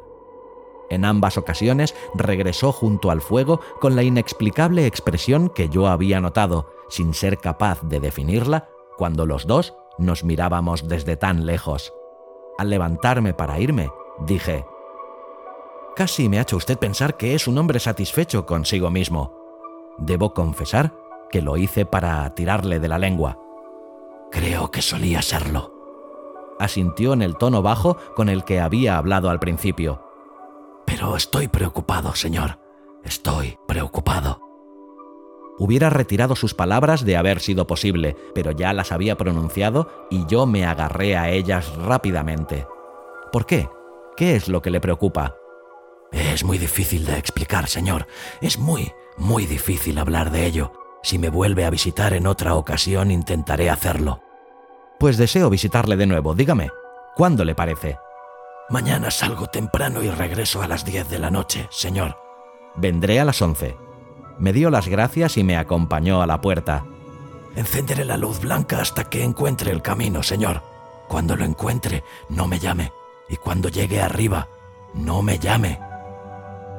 En 0.90 1.06
ambas 1.06 1.38
ocasiones 1.38 1.96
regresó 2.14 2.74
junto 2.74 3.12
al 3.12 3.22
fuego 3.22 3.62
con 3.80 3.96
la 3.96 4.04
inexplicable 4.04 4.86
expresión 4.86 5.50
que 5.50 5.70
yo 5.70 5.88
había 5.88 6.20
notado, 6.20 6.70
sin 6.90 7.14
ser 7.14 7.38
capaz 7.38 7.82
de 7.84 8.02
definirla, 8.02 8.68
cuando 8.98 9.26
los 9.26 9.48
dos 9.48 9.74
nos 9.98 10.26
mirábamos 10.26 10.90
desde 10.90 11.16
tan 11.16 11.46
lejos. 11.46 11.94
Al 12.58 12.70
levantarme 12.70 13.34
para 13.34 13.60
irme, 13.60 13.90
dije, 14.26 14.66
Casi 15.96 16.30
me 16.30 16.40
ha 16.40 16.42
hecho 16.42 16.58
usted 16.58 16.78
pensar 16.78 17.16
que 17.16 17.36
es 17.36 17.48
un 17.48 17.58
hombre 17.58 17.80
satisfecho 17.80 18.46
consigo 18.46 18.90
mismo. 18.90 19.34
Debo 19.98 20.34
confesar 20.34 20.94
que 21.32 21.42
lo 21.42 21.58
hice 21.58 21.86
para 21.86 22.30
tirarle 22.36 22.80
de 22.80 22.88
la 22.88 23.00
lengua. 23.00 23.40
Creo 24.32 24.72
que 24.72 24.82
solía 24.82 25.22
serlo. 25.22 25.74
Asintió 26.60 27.14
en 27.14 27.22
el 27.22 27.38
tono 27.38 27.62
bajo 27.62 27.98
con 28.16 28.30
el 28.30 28.44
que 28.44 28.60
había 28.60 28.98
hablado 28.98 29.30
al 29.30 29.40
principio. 29.40 30.04
Pero 30.86 31.16
estoy 31.16 31.48
preocupado, 31.48 32.16
señor. 32.16 32.60
Estoy 33.04 33.58
preocupado. 33.68 34.40
Hubiera 35.58 35.90
retirado 35.90 36.36
sus 36.36 36.54
palabras 36.54 37.06
de 37.06 37.18
haber 37.18 37.40
sido 37.40 37.68
posible, 37.68 38.16
pero 38.34 38.52
ya 38.52 38.74
las 38.74 38.92
había 38.92 39.18
pronunciado 39.18 40.08
y 40.10 40.26
yo 40.26 40.46
me 40.46 40.66
agarré 40.66 41.18
a 41.18 41.30
ellas 41.30 41.76
rápidamente. 41.76 42.68
¿Por 43.32 43.46
qué? 43.46 43.70
¿Qué 44.16 44.36
es 44.36 44.48
lo 44.48 44.62
que 44.62 44.72
le 44.72 44.82
preocupa? 44.82 45.36
Es 46.12 46.44
muy 46.44 46.58
difícil 46.58 47.06
de 47.06 47.18
explicar, 47.18 47.68
señor. 47.68 48.08
Es 48.42 48.60
muy, 48.60 48.92
muy 49.18 49.46
difícil 49.46 49.98
hablar 49.98 50.32
de 50.32 50.46
ello. 50.46 50.72
Si 51.04 51.18
me 51.18 51.30
vuelve 51.30 51.66
a 51.66 51.70
visitar 51.70 52.14
en 52.14 52.28
otra 52.28 52.56
ocasión, 52.56 53.12
intentaré 53.12 53.70
hacerlo. 53.70 54.22
Pues 55.00 55.18
deseo 55.18 55.50
visitarle 55.50 55.96
de 55.96 56.06
nuevo, 56.06 56.36
dígame, 56.36 56.70
¿cuándo 57.16 57.44
le 57.44 57.56
parece? 57.56 57.98
Mañana 58.70 59.12
salgo 59.12 59.48
temprano 59.48 60.04
y 60.04 60.10
regreso 60.10 60.62
a 60.62 60.68
las 60.68 60.86
10 60.86 61.10
de 61.10 61.20
la 61.20 61.32
noche, 61.32 61.68
señor. 61.72 62.16
Vendré 62.76 63.20
a 63.20 63.26
las 63.26 63.42
11. 63.42 63.76
Me 64.38 64.54
dio 64.54 64.70
las 64.70 64.88
gracias 64.88 65.38
y 65.38 65.44
me 65.44 65.58
acompañó 65.58 66.22
a 66.22 66.28
la 66.28 66.40
puerta. 66.40 66.86
Encenderé 67.56 68.06
la 68.06 68.18
luz 68.18 68.40
blanca 68.40 68.80
hasta 68.80 69.06
que 69.06 69.24
encuentre 69.24 69.72
el 69.72 69.82
camino, 69.82 70.24
señor. 70.24 70.62
Cuando 71.08 71.36
lo 71.36 71.44
encuentre, 71.44 72.04
no 72.30 72.48
me 72.48 72.60
llame. 72.60 72.92
Y 73.28 73.36
cuando 73.36 73.70
llegue 73.70 74.02
arriba, 74.02 74.48
no 74.94 75.22
me 75.22 75.38
llame. 75.38 75.80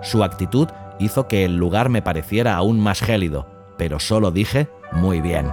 Su 0.03 0.25
actitud 0.25 0.69
hizo 0.99 1.29
que 1.29 1.45
el 1.45 1.57
lugar 1.57 1.89
me 1.89 2.03
pareciera 2.03 2.57
aún 2.57 2.81
más 2.81 3.01
gélido, 3.01 3.47
pero 3.77 3.99
solo 3.99 4.31
dije 4.31 4.69
muy 4.93 5.21
bien. 5.21 5.51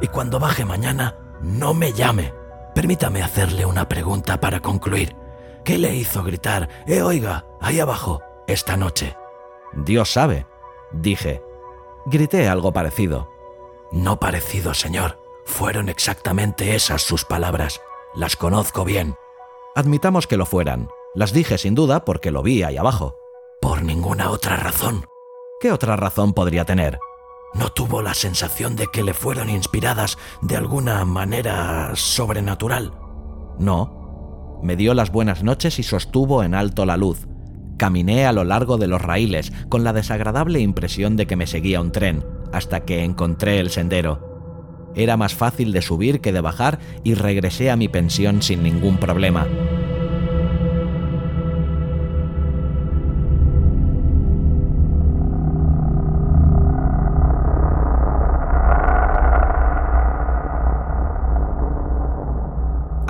Y 0.00 0.06
cuando 0.08 0.38
baje 0.38 0.64
mañana, 0.64 1.16
no 1.40 1.74
me 1.74 1.92
llame. 1.92 2.32
Permítame 2.74 3.22
hacerle 3.22 3.66
una 3.66 3.88
pregunta 3.88 4.38
para 4.40 4.60
concluir. 4.60 5.16
¿Qué 5.64 5.78
le 5.78 5.94
hizo 5.94 6.22
gritar, 6.22 6.68
eh, 6.86 7.02
oiga, 7.02 7.44
ahí 7.60 7.80
abajo, 7.80 8.22
esta 8.46 8.76
noche? 8.76 9.16
Dios 9.72 10.12
sabe, 10.12 10.46
dije. 10.92 11.42
Grité 12.06 12.48
algo 12.48 12.72
parecido. 12.72 13.28
No 13.90 14.18
parecido, 14.18 14.72
señor. 14.72 15.20
Fueron 15.44 15.88
exactamente 15.88 16.74
esas 16.74 17.02
sus 17.02 17.24
palabras. 17.24 17.80
Las 18.14 18.36
conozco 18.36 18.84
bien. 18.84 19.14
Admitamos 19.74 20.26
que 20.26 20.36
lo 20.36 20.46
fueran. 20.46 20.88
Las 21.18 21.32
dije 21.32 21.58
sin 21.58 21.74
duda 21.74 22.04
porque 22.04 22.30
lo 22.30 22.44
vi 22.44 22.62
ahí 22.62 22.76
abajo. 22.76 23.16
Por 23.60 23.82
ninguna 23.82 24.30
otra 24.30 24.54
razón. 24.54 25.04
¿Qué 25.60 25.72
otra 25.72 25.96
razón 25.96 26.32
podría 26.32 26.64
tener? 26.64 27.00
¿No 27.54 27.70
tuvo 27.70 28.02
la 28.02 28.14
sensación 28.14 28.76
de 28.76 28.86
que 28.86 29.02
le 29.02 29.14
fueron 29.14 29.50
inspiradas 29.50 30.16
de 30.42 30.54
alguna 30.54 31.04
manera 31.04 31.90
sobrenatural? 31.96 32.92
No. 33.58 34.60
Me 34.62 34.76
dio 34.76 34.94
las 34.94 35.10
buenas 35.10 35.42
noches 35.42 35.80
y 35.80 35.82
sostuvo 35.82 36.44
en 36.44 36.54
alto 36.54 36.86
la 36.86 36.96
luz. 36.96 37.26
Caminé 37.78 38.24
a 38.24 38.32
lo 38.32 38.44
largo 38.44 38.76
de 38.76 38.86
los 38.86 39.02
raíles 39.02 39.52
con 39.68 39.82
la 39.82 39.92
desagradable 39.92 40.60
impresión 40.60 41.16
de 41.16 41.26
que 41.26 41.34
me 41.34 41.48
seguía 41.48 41.80
un 41.80 41.90
tren, 41.90 42.24
hasta 42.52 42.84
que 42.84 43.02
encontré 43.02 43.58
el 43.58 43.70
sendero. 43.70 44.92
Era 44.94 45.16
más 45.16 45.34
fácil 45.34 45.72
de 45.72 45.82
subir 45.82 46.20
que 46.20 46.32
de 46.32 46.42
bajar 46.42 46.78
y 47.02 47.14
regresé 47.14 47.72
a 47.72 47.76
mi 47.76 47.88
pensión 47.88 48.40
sin 48.40 48.62
ningún 48.62 48.98
problema. 48.98 49.48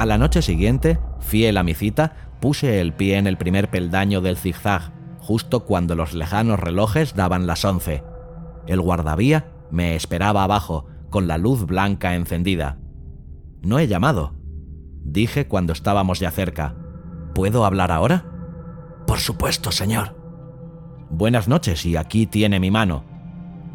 La 0.09 0.19
noche 0.19 0.43
siguiente, 0.43 0.99
fiel 1.21 1.57
a 1.59 1.63
mi 1.63 1.75
cita, 1.75 2.17
puse 2.41 2.81
el 2.81 2.95
pie 2.95 3.19
en 3.19 3.27
el 3.27 3.37
primer 3.37 3.71
peldaño 3.71 4.21
del 4.21 4.37
zigzag, 4.37 4.93
justo 5.21 5.65
cuando 5.65 5.95
los 5.95 6.15
lejanos 6.15 6.59
relojes 6.59 7.15
daban 7.15 7.47
las 7.47 7.65
once. 7.65 8.03
El 8.67 8.81
guardavía 8.81 9.53
me 9.71 9.95
esperaba 9.95 10.45
abajo, 10.45 10.87
con 11.11 11.29
la 11.29 11.39
luz 11.39 11.67
blanca 11.67 12.15
encendida. 12.15 12.79
No 13.63 13.79
he 13.79 13.87
llamado, 13.87 14.35
dije 15.05 15.47
cuando 15.47 15.73
estábamos 15.73 16.21
ya 16.21 16.31
cerca. 16.31 16.75
¿Puedo 17.35 17.65
hablar 17.65 17.93
ahora? 17.93 18.25
Por 19.07 19.19
supuesto, 19.19 19.73
señor. 19.73 20.17
Buenas 21.11 21.49
noches 21.49 21.87
y 21.87 21.97
aquí 21.97 22.27
tiene 22.27 22.61
mi 22.61 22.71
mano. 22.71 23.05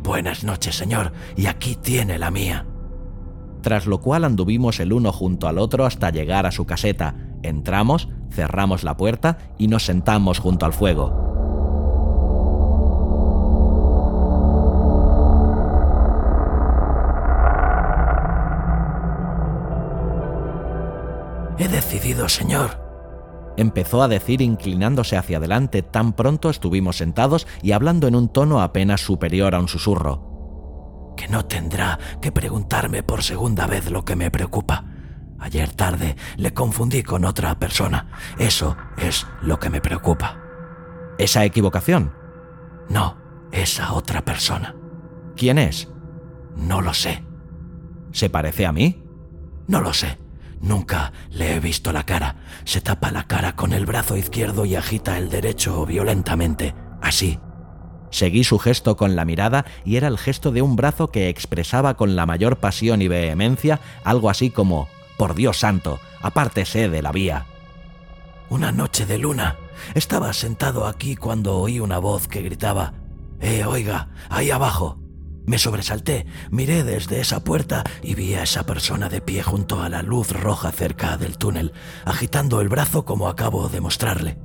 Buenas 0.02 0.44
noches, 0.44 0.76
señor, 0.76 1.14
y 1.36 1.46
aquí 1.46 1.76
tiene 1.76 2.18
la 2.18 2.30
mía 2.30 2.66
tras 3.64 3.88
lo 3.88 4.02
cual 4.02 4.26
anduvimos 4.26 4.80
el 4.80 4.94
uno 4.94 5.12
junto 5.12 5.48
al 5.48 5.58
otro 5.58 5.86
hasta 5.86 6.12
llegar 6.12 6.46
a 6.46 6.52
su 6.52 6.66
caseta. 6.66 7.16
Entramos, 7.42 8.10
cerramos 8.30 8.84
la 8.84 8.96
puerta 8.98 9.40
y 9.58 9.68
nos 9.68 9.86
sentamos 9.86 10.38
junto 10.38 10.68
al 10.68 10.74
fuego. 10.74 11.32
He 21.58 21.68
decidido, 21.70 22.28
señor. 22.28 22.84
Empezó 23.56 24.02
a 24.04 24.08
decir 24.08 24.42
inclinándose 24.42 25.16
hacia 25.16 25.38
adelante 25.38 25.84
tan 25.84 26.14
pronto 26.14 26.50
estuvimos 26.50 26.98
sentados 26.98 27.48
y 27.62 27.72
hablando 27.72 28.08
en 28.08 28.16
un 28.16 28.28
tono 28.28 28.62
apenas 28.62 29.02
superior 29.02 29.56
a 29.56 29.60
un 29.60 29.68
susurro 29.68 30.33
que 31.16 31.28
no 31.28 31.46
tendrá 31.46 32.00
que 32.22 32.32
preguntarme 32.32 33.04
por 33.04 33.24
segunda 33.24 33.68
vez 33.68 33.90
lo 33.90 34.06
que 34.06 34.16
me 34.16 34.32
preocupa. 34.32 34.86
Ayer 35.40 35.72
tarde 35.74 36.16
le 36.38 36.54
confundí 36.54 37.04
con 37.04 37.26
otra 37.26 37.60
persona. 37.60 38.08
Eso 38.40 38.78
es 38.98 39.28
lo 39.42 39.60
que 39.60 39.70
me 39.70 39.82
preocupa. 39.82 40.40
¿Esa 41.18 41.44
equivocación? 41.44 42.14
No, 42.90 43.18
esa 43.52 43.94
otra 43.94 44.24
persona. 44.24 44.76
¿Quién 45.36 45.58
es? 45.58 45.90
No 46.56 46.82
lo 46.82 46.94
sé. 46.94 47.26
¿Se 48.12 48.30
parece 48.30 48.66
a 48.66 48.72
mí? 48.72 49.04
No 49.68 49.82
lo 49.82 49.94
sé. 49.94 50.18
Nunca 50.62 51.12
le 51.30 51.56
he 51.56 51.60
visto 51.60 51.92
la 51.92 52.06
cara. 52.06 52.38
Se 52.64 52.80
tapa 52.80 53.12
la 53.12 53.24
cara 53.28 53.56
con 53.56 53.74
el 53.74 53.86
brazo 53.86 54.16
izquierdo 54.16 54.64
y 54.64 54.76
agita 54.76 55.18
el 55.18 55.30
derecho 55.30 55.86
violentamente. 55.86 56.74
Así, 57.02 57.38
Seguí 58.14 58.44
su 58.44 58.60
gesto 58.60 58.96
con 58.96 59.16
la 59.16 59.26
mirada 59.26 59.66
y 59.84 59.96
era 59.96 60.08
el 60.08 60.20
gesto 60.20 60.52
de 60.52 60.62
un 60.62 60.76
brazo 60.76 61.10
que 61.10 61.30
expresaba 61.30 61.96
con 61.96 62.16
la 62.16 62.28
mayor 62.28 62.58
pasión 62.58 63.02
y 63.02 63.08
vehemencia 63.08 63.80
algo 64.04 64.30
así 64.30 64.52
como, 64.52 64.88
por 65.18 65.34
Dios 65.34 65.58
santo, 65.58 66.00
apártese 66.22 66.90
de 66.90 67.02
la 67.02 67.12
vía. 67.12 67.48
Una 68.50 68.72
noche 68.72 69.08
de 69.08 69.18
luna. 69.18 69.58
Estaba 69.96 70.32
sentado 70.34 70.86
aquí 70.86 71.16
cuando 71.16 71.58
oí 71.58 71.80
una 71.80 71.98
voz 71.98 72.28
que 72.28 72.44
gritaba, 72.44 72.94
Eh, 73.42 73.66
oiga, 73.66 74.10
ahí 74.30 74.52
abajo. 74.52 75.00
Me 75.48 75.58
sobresalté, 75.58 76.28
miré 76.52 76.84
desde 76.84 77.20
esa 77.20 77.44
puerta 77.44 77.84
y 78.04 78.14
vi 78.14 78.36
a 78.36 78.44
esa 78.44 78.64
persona 78.64 79.10
de 79.10 79.22
pie 79.22 79.42
junto 79.42 79.82
a 79.82 79.90
la 79.90 80.04
luz 80.04 80.30
roja 80.30 80.72
cerca 80.72 81.18
del 81.18 81.40
túnel, 81.40 81.74
agitando 82.06 82.62
el 82.62 82.70
brazo 82.70 83.06
como 83.06 83.28
acabo 83.28 83.70
de 83.70 83.82
mostrarle. 83.82 84.38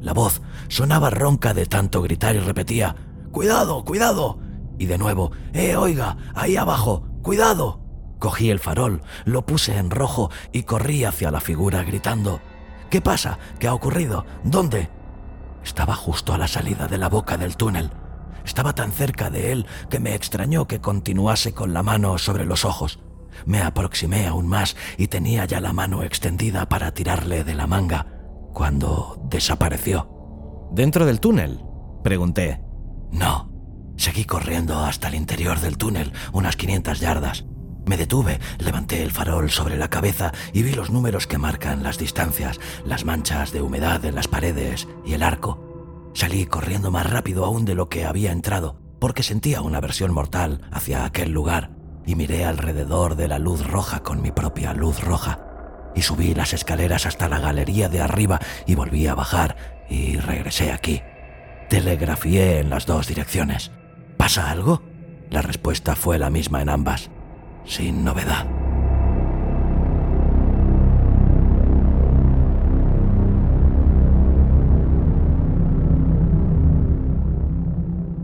La 0.00 0.12
voz 0.12 0.42
sonaba 0.66 1.10
ronca 1.10 1.54
de 1.54 1.66
tanto 1.66 2.02
gritar 2.02 2.34
y 2.34 2.40
repetía, 2.40 2.96
¡Cuidado, 3.32 3.82
cuidado! 3.84 4.38
Y 4.78 4.86
de 4.86 4.98
nuevo, 4.98 5.32
¡Eh, 5.54 5.74
oiga! 5.74 6.16
¡Ahí 6.34 6.56
abajo! 6.56 7.08
¡Cuidado! 7.22 7.80
Cogí 8.18 8.50
el 8.50 8.60
farol, 8.60 9.02
lo 9.24 9.46
puse 9.46 9.78
en 9.78 9.90
rojo 9.90 10.30
y 10.52 10.62
corrí 10.64 11.04
hacia 11.04 11.30
la 11.30 11.40
figura 11.40 11.82
gritando. 11.82 12.40
¿Qué 12.90 13.00
pasa? 13.00 13.38
¿Qué 13.58 13.68
ha 13.68 13.74
ocurrido? 13.74 14.26
¿Dónde? 14.44 14.90
Estaba 15.64 15.94
justo 15.94 16.34
a 16.34 16.38
la 16.38 16.46
salida 16.46 16.86
de 16.86 16.98
la 16.98 17.08
boca 17.08 17.38
del 17.38 17.56
túnel. 17.56 17.90
Estaba 18.44 18.74
tan 18.74 18.92
cerca 18.92 19.30
de 19.30 19.50
él 19.50 19.66
que 19.88 19.98
me 19.98 20.14
extrañó 20.14 20.66
que 20.66 20.80
continuase 20.80 21.54
con 21.54 21.72
la 21.72 21.82
mano 21.82 22.18
sobre 22.18 22.44
los 22.44 22.64
ojos. 22.64 23.00
Me 23.46 23.62
aproximé 23.62 24.26
aún 24.26 24.46
más 24.46 24.76
y 24.98 25.06
tenía 25.08 25.46
ya 25.46 25.60
la 25.60 25.72
mano 25.72 26.02
extendida 26.02 26.68
para 26.68 26.92
tirarle 26.92 27.44
de 27.44 27.54
la 27.54 27.66
manga, 27.66 28.06
cuando 28.52 29.22
desapareció. 29.30 30.68
¿Dentro 30.70 31.06
del 31.06 31.18
túnel? 31.18 31.64
Pregunté. 32.04 32.71
No. 33.12 33.50
Seguí 33.96 34.24
corriendo 34.24 34.80
hasta 34.80 35.08
el 35.08 35.14
interior 35.14 35.60
del 35.60 35.78
túnel, 35.78 36.12
unas 36.32 36.56
500 36.56 36.98
yardas. 36.98 37.44
Me 37.86 37.96
detuve, 37.96 38.40
levanté 38.58 39.02
el 39.02 39.10
farol 39.10 39.50
sobre 39.50 39.76
la 39.76 39.90
cabeza 39.90 40.32
y 40.52 40.62
vi 40.62 40.72
los 40.72 40.90
números 40.90 41.26
que 41.26 41.38
marcan 41.38 41.82
las 41.82 41.98
distancias, 41.98 42.58
las 42.84 43.04
manchas 43.04 43.52
de 43.52 43.60
humedad 43.60 44.04
en 44.04 44.14
las 44.14 44.28
paredes 44.28 44.88
y 45.04 45.14
el 45.14 45.22
arco. 45.22 46.10
Salí 46.14 46.46
corriendo 46.46 46.90
más 46.90 47.08
rápido 47.10 47.44
aún 47.44 47.64
de 47.64 47.74
lo 47.74 47.88
que 47.88 48.04
había 48.04 48.32
entrado, 48.32 48.80
porque 49.00 49.22
sentía 49.22 49.62
una 49.62 49.78
aversión 49.78 50.12
mortal 50.12 50.60
hacia 50.70 51.04
aquel 51.04 51.32
lugar, 51.32 51.70
y 52.06 52.14
miré 52.14 52.44
alrededor 52.44 53.16
de 53.16 53.28
la 53.28 53.38
luz 53.38 53.66
roja 53.66 54.02
con 54.02 54.22
mi 54.22 54.30
propia 54.30 54.74
luz 54.74 55.00
roja. 55.00 55.40
Y 55.94 56.02
subí 56.02 56.34
las 56.34 56.52
escaleras 56.52 57.06
hasta 57.06 57.28
la 57.28 57.38
galería 57.38 57.88
de 57.88 58.00
arriba 58.00 58.40
y 58.66 58.74
volví 58.74 59.06
a 59.06 59.14
bajar 59.14 59.56
y 59.90 60.16
regresé 60.16 60.72
aquí. 60.72 61.02
Telegrafié 61.72 62.58
en 62.58 62.68
las 62.68 62.84
dos 62.84 63.08
direcciones. 63.08 63.70
¿Pasa 64.18 64.50
algo? 64.50 64.82
La 65.30 65.40
respuesta 65.40 65.96
fue 65.96 66.18
la 66.18 66.28
misma 66.28 66.60
en 66.60 66.68
ambas, 66.68 67.08
sin 67.64 68.04
novedad. 68.04 68.46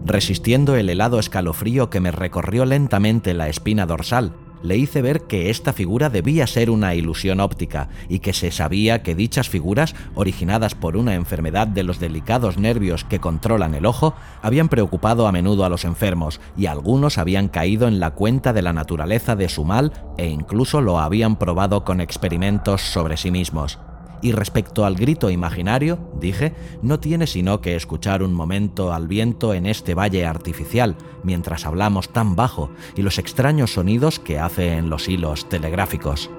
Resistiendo 0.04 0.76
el 0.76 0.90
helado 0.90 1.18
escalofrío 1.18 1.88
que 1.88 2.00
me 2.00 2.11
recorrió 2.11 2.66
lentamente 2.66 3.32
la 3.32 3.48
espina 3.48 3.87
dorsal, 3.87 4.34
le 4.62 4.76
hice 4.76 5.02
ver 5.02 5.22
que 5.22 5.50
esta 5.50 5.72
figura 5.72 6.10
debía 6.10 6.46
ser 6.46 6.70
una 6.70 6.94
ilusión 6.94 7.40
óptica 7.40 7.88
y 8.08 8.20
que 8.20 8.32
se 8.32 8.50
sabía 8.50 9.02
que 9.02 9.14
dichas 9.14 9.48
figuras, 9.48 9.94
originadas 10.14 10.74
por 10.74 10.96
una 10.96 11.14
enfermedad 11.14 11.66
de 11.66 11.82
los 11.82 12.00
delicados 12.00 12.58
nervios 12.58 13.04
que 13.04 13.20
controlan 13.20 13.74
el 13.74 13.86
ojo, 13.86 14.14
habían 14.42 14.68
preocupado 14.68 15.26
a 15.26 15.32
menudo 15.32 15.64
a 15.64 15.68
los 15.68 15.84
enfermos 15.84 16.40
y 16.56 16.66
algunos 16.66 17.18
habían 17.18 17.48
caído 17.48 17.88
en 17.88 18.00
la 18.00 18.10
cuenta 18.10 18.52
de 18.52 18.62
la 18.62 18.72
naturaleza 18.72 19.36
de 19.36 19.48
su 19.48 19.64
mal 19.64 19.92
e 20.16 20.26
incluso 20.26 20.80
lo 20.80 20.98
habían 20.98 21.36
probado 21.36 21.84
con 21.84 22.00
experimentos 22.00 22.82
sobre 22.82 23.16
sí 23.16 23.30
mismos. 23.30 23.78
Y 24.20 24.33
respecto 24.33 24.85
al 24.85 24.96
grito 24.96 25.31
imaginario, 25.31 25.98
dije, 26.20 26.54
no 26.83 26.98
tiene 26.98 27.26
sino 27.26 27.61
que 27.61 27.76
escuchar 27.76 28.22
un 28.22 28.35
momento 28.35 28.92
al 28.92 29.07
viento 29.07 29.54
en 29.54 29.66
este 29.66 29.94
valle 29.94 30.26
artificial, 30.26 30.96
mientras 31.22 31.66
hablamos 31.66 32.09
tan 32.09 32.35
bajo, 32.35 32.70
y 32.96 33.02
los 33.02 33.18
extraños 33.18 33.74
sonidos 33.74 34.18
que 34.18 34.38
hace 34.38 34.72
en 34.72 34.90
los 34.90 35.09
hilos 35.09 35.48
telegráficos. 35.48 36.31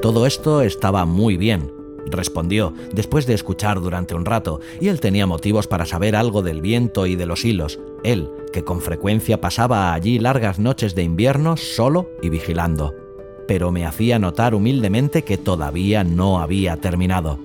Todo 0.00 0.26
esto 0.26 0.62
estaba 0.62 1.04
muy 1.04 1.36
bien, 1.36 1.72
respondió, 2.06 2.72
después 2.92 3.26
de 3.26 3.34
escuchar 3.34 3.80
durante 3.80 4.14
un 4.14 4.24
rato, 4.24 4.60
y 4.80 4.88
él 4.88 5.00
tenía 5.00 5.26
motivos 5.26 5.66
para 5.66 5.86
saber 5.86 6.16
algo 6.16 6.42
del 6.42 6.60
viento 6.60 7.06
y 7.06 7.16
de 7.16 7.26
los 7.26 7.44
hilos, 7.44 7.78
él, 8.02 8.28
que 8.52 8.64
con 8.64 8.80
frecuencia 8.80 9.40
pasaba 9.40 9.92
allí 9.92 10.18
largas 10.18 10.58
noches 10.58 10.94
de 10.94 11.02
invierno 11.02 11.56
solo 11.56 12.10
y 12.22 12.28
vigilando. 12.28 12.94
Pero 13.46 13.72
me 13.72 13.86
hacía 13.86 14.18
notar 14.18 14.54
humildemente 14.54 15.22
que 15.22 15.38
todavía 15.38 16.04
no 16.04 16.40
había 16.40 16.76
terminado. 16.76 17.38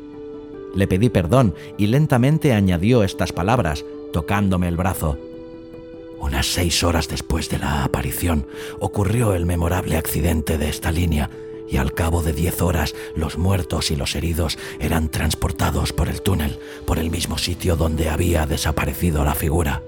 Le 0.75 0.87
pedí 0.87 1.09
perdón 1.09 1.55
y 1.77 1.87
lentamente 1.87 2.53
añadió 2.53 3.03
estas 3.03 3.33
palabras, 3.33 3.83
tocándome 4.13 4.67
el 4.67 4.77
brazo. 4.77 5.17
Unas 6.19 6.47
seis 6.47 6.83
horas 6.83 7.07
después 7.07 7.49
de 7.49 7.59
la 7.59 7.83
aparición 7.83 8.47
ocurrió 8.79 9.33
el 9.33 9.45
memorable 9.45 9.97
accidente 9.97 10.57
de 10.57 10.69
esta 10.69 10.91
línea 10.91 11.29
y 11.69 11.77
al 11.77 11.93
cabo 11.93 12.21
de 12.23 12.33
diez 12.33 12.61
horas 12.61 12.95
los 13.15 13.37
muertos 13.37 13.91
y 13.91 13.95
los 13.95 14.15
heridos 14.15 14.57
eran 14.79 15.09
transportados 15.09 15.93
por 15.93 16.07
el 16.07 16.21
túnel, 16.21 16.59
por 16.85 16.99
el 16.99 17.11
mismo 17.11 17.37
sitio 17.37 17.75
donde 17.75 18.09
había 18.09 18.45
desaparecido 18.45 19.23
la 19.23 19.35
figura. 19.35 19.83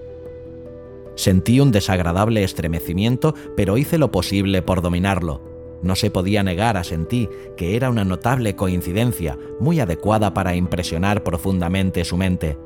Sentí 1.15 1.59
un 1.59 1.71
desagradable 1.71 2.43
estremecimiento, 2.43 3.35
pero 3.57 3.77
hice 3.77 3.97
lo 3.97 4.11
posible 4.11 4.61
por 4.61 4.81
dominarlo. 4.81 5.41
No 5.81 5.95
se 5.95 6.11
podía 6.11 6.43
negar 6.43 6.77
a 6.77 6.83
Sentí 6.83 7.29
que 7.57 7.75
era 7.75 7.89
una 7.89 8.05
notable 8.05 8.55
coincidencia, 8.55 9.37
muy 9.59 9.79
adecuada 9.79 10.33
para 10.33 10.55
impresionar 10.55 11.23
profundamente 11.23 12.05
su 12.05 12.17
mente. 12.17 12.57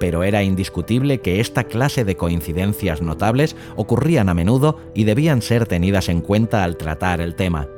Pero 0.00 0.22
era 0.22 0.42
indiscutible 0.42 1.20
que 1.20 1.40
esta 1.40 1.64
clase 1.64 2.04
de 2.04 2.16
coincidencias 2.16 3.00
notables 3.00 3.56
ocurrían 3.76 4.28
a 4.28 4.34
menudo 4.34 4.78
y 4.94 5.04
debían 5.04 5.40
ser 5.40 5.66
tenidas 5.66 6.10
en 6.10 6.20
cuenta 6.20 6.64
al 6.64 6.76
tratar 6.76 7.22
el 7.22 7.34
tema 7.34 7.68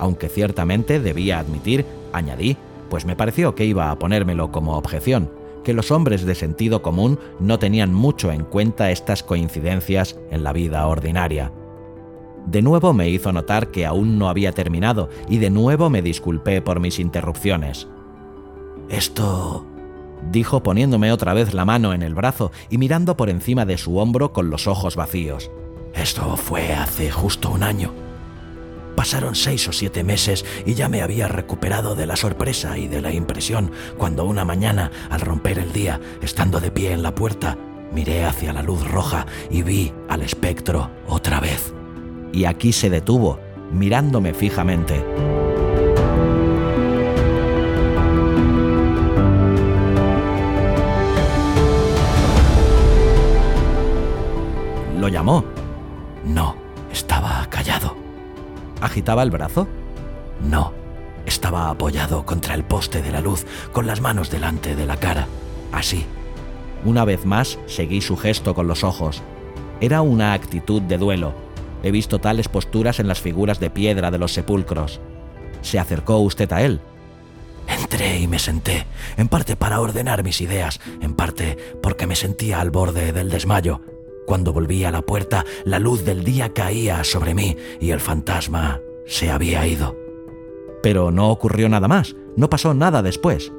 aunque 0.00 0.28
ciertamente 0.28 0.98
debía 0.98 1.38
admitir, 1.38 1.84
añadí, 2.12 2.56
pues 2.88 3.04
me 3.04 3.16
pareció 3.16 3.54
que 3.54 3.66
iba 3.66 3.90
a 3.90 3.98
ponérmelo 3.98 4.50
como 4.50 4.76
objeción, 4.76 5.30
que 5.62 5.74
los 5.74 5.90
hombres 5.90 6.24
de 6.24 6.34
sentido 6.34 6.80
común 6.80 7.18
no 7.38 7.58
tenían 7.58 7.92
mucho 7.92 8.32
en 8.32 8.44
cuenta 8.44 8.90
estas 8.90 9.22
coincidencias 9.22 10.18
en 10.30 10.42
la 10.42 10.54
vida 10.54 10.86
ordinaria. 10.86 11.52
De 12.46 12.62
nuevo 12.62 12.94
me 12.94 13.10
hizo 13.10 13.30
notar 13.32 13.70
que 13.70 13.84
aún 13.84 14.18
no 14.18 14.30
había 14.30 14.52
terminado 14.52 15.10
y 15.28 15.36
de 15.36 15.50
nuevo 15.50 15.90
me 15.90 16.00
disculpé 16.00 16.62
por 16.62 16.80
mis 16.80 16.98
interrupciones. 16.98 17.86
Esto... 18.88 19.66
dijo 20.32 20.62
poniéndome 20.62 21.12
otra 21.12 21.34
vez 21.34 21.52
la 21.52 21.66
mano 21.66 21.92
en 21.92 22.02
el 22.02 22.14
brazo 22.14 22.52
y 22.70 22.78
mirando 22.78 23.16
por 23.18 23.28
encima 23.28 23.66
de 23.66 23.76
su 23.76 23.98
hombro 23.98 24.32
con 24.32 24.48
los 24.48 24.66
ojos 24.66 24.96
vacíos. 24.96 25.50
Esto 25.94 26.36
fue 26.36 26.72
hace 26.72 27.10
justo 27.10 27.50
un 27.50 27.62
año. 27.62 28.09
Pasaron 28.96 29.34
seis 29.34 29.66
o 29.68 29.72
siete 29.72 30.04
meses 30.04 30.44
y 30.66 30.74
ya 30.74 30.88
me 30.88 31.02
había 31.02 31.28
recuperado 31.28 31.94
de 31.94 32.06
la 32.06 32.16
sorpresa 32.16 32.76
y 32.76 32.88
de 32.88 33.00
la 33.00 33.12
impresión 33.12 33.72
cuando 33.96 34.24
una 34.24 34.44
mañana, 34.44 34.90
al 35.10 35.20
romper 35.20 35.58
el 35.58 35.72
día, 35.72 36.00
estando 36.20 36.60
de 36.60 36.70
pie 36.70 36.92
en 36.92 37.02
la 37.02 37.14
puerta, 37.14 37.56
miré 37.92 38.24
hacia 38.24 38.52
la 38.52 38.62
luz 38.62 38.86
roja 38.86 39.26
y 39.50 39.62
vi 39.62 39.92
al 40.08 40.22
espectro 40.22 40.90
otra 41.06 41.40
vez. 41.40 41.72
Y 42.32 42.44
aquí 42.44 42.72
se 42.72 42.90
detuvo, 42.90 43.40
mirándome 43.72 44.34
fijamente. 44.34 45.04
¿Lo 55.00 55.08
llamó? 55.08 55.44
No. 56.26 56.59
¿Agitaba 58.80 59.22
el 59.22 59.30
brazo? 59.30 59.68
No, 60.42 60.72
estaba 61.26 61.68
apoyado 61.68 62.24
contra 62.24 62.54
el 62.54 62.64
poste 62.64 63.02
de 63.02 63.12
la 63.12 63.20
luz, 63.20 63.46
con 63.72 63.86
las 63.86 64.00
manos 64.00 64.30
delante 64.30 64.74
de 64.74 64.86
la 64.86 64.96
cara, 64.96 65.26
así. 65.72 66.06
Una 66.84 67.04
vez 67.04 67.26
más 67.26 67.58
seguí 67.66 68.00
su 68.00 68.16
gesto 68.16 68.54
con 68.54 68.66
los 68.66 68.84
ojos. 68.84 69.22
Era 69.80 70.02
una 70.02 70.32
actitud 70.32 70.80
de 70.82 70.98
duelo. 70.98 71.34
He 71.82 71.90
visto 71.90 72.18
tales 72.18 72.48
posturas 72.48 73.00
en 73.00 73.08
las 73.08 73.20
figuras 73.20 73.60
de 73.60 73.70
piedra 73.70 74.10
de 74.10 74.18
los 74.18 74.32
sepulcros. 74.32 75.00
¿Se 75.62 75.78
acercó 75.78 76.18
usted 76.18 76.50
a 76.52 76.62
él? 76.62 76.80
Entré 77.66 78.18
y 78.18 78.26
me 78.26 78.38
senté, 78.38 78.86
en 79.16 79.28
parte 79.28 79.56
para 79.56 79.80
ordenar 79.80 80.24
mis 80.24 80.40
ideas, 80.40 80.80
en 81.00 81.14
parte 81.14 81.56
porque 81.82 82.06
me 82.06 82.16
sentía 82.16 82.60
al 82.60 82.70
borde 82.70 83.12
del 83.12 83.30
desmayo. 83.30 83.80
Cuando 84.30 84.52
volví 84.52 84.84
a 84.84 84.92
la 84.92 85.02
puerta, 85.02 85.44
la 85.64 85.80
luz 85.80 86.04
del 86.04 86.22
día 86.22 86.52
caía 86.52 87.02
sobre 87.02 87.34
mí 87.34 87.56
y 87.80 87.90
el 87.90 87.98
fantasma 87.98 88.80
se 89.04 89.28
había 89.28 89.66
ido. 89.66 89.96
Pero 90.84 91.10
no 91.10 91.30
ocurrió 91.30 91.68
nada 91.68 91.88
más, 91.88 92.14
no 92.36 92.48
pasó 92.48 92.72
nada 92.72 93.02
después. 93.02 93.50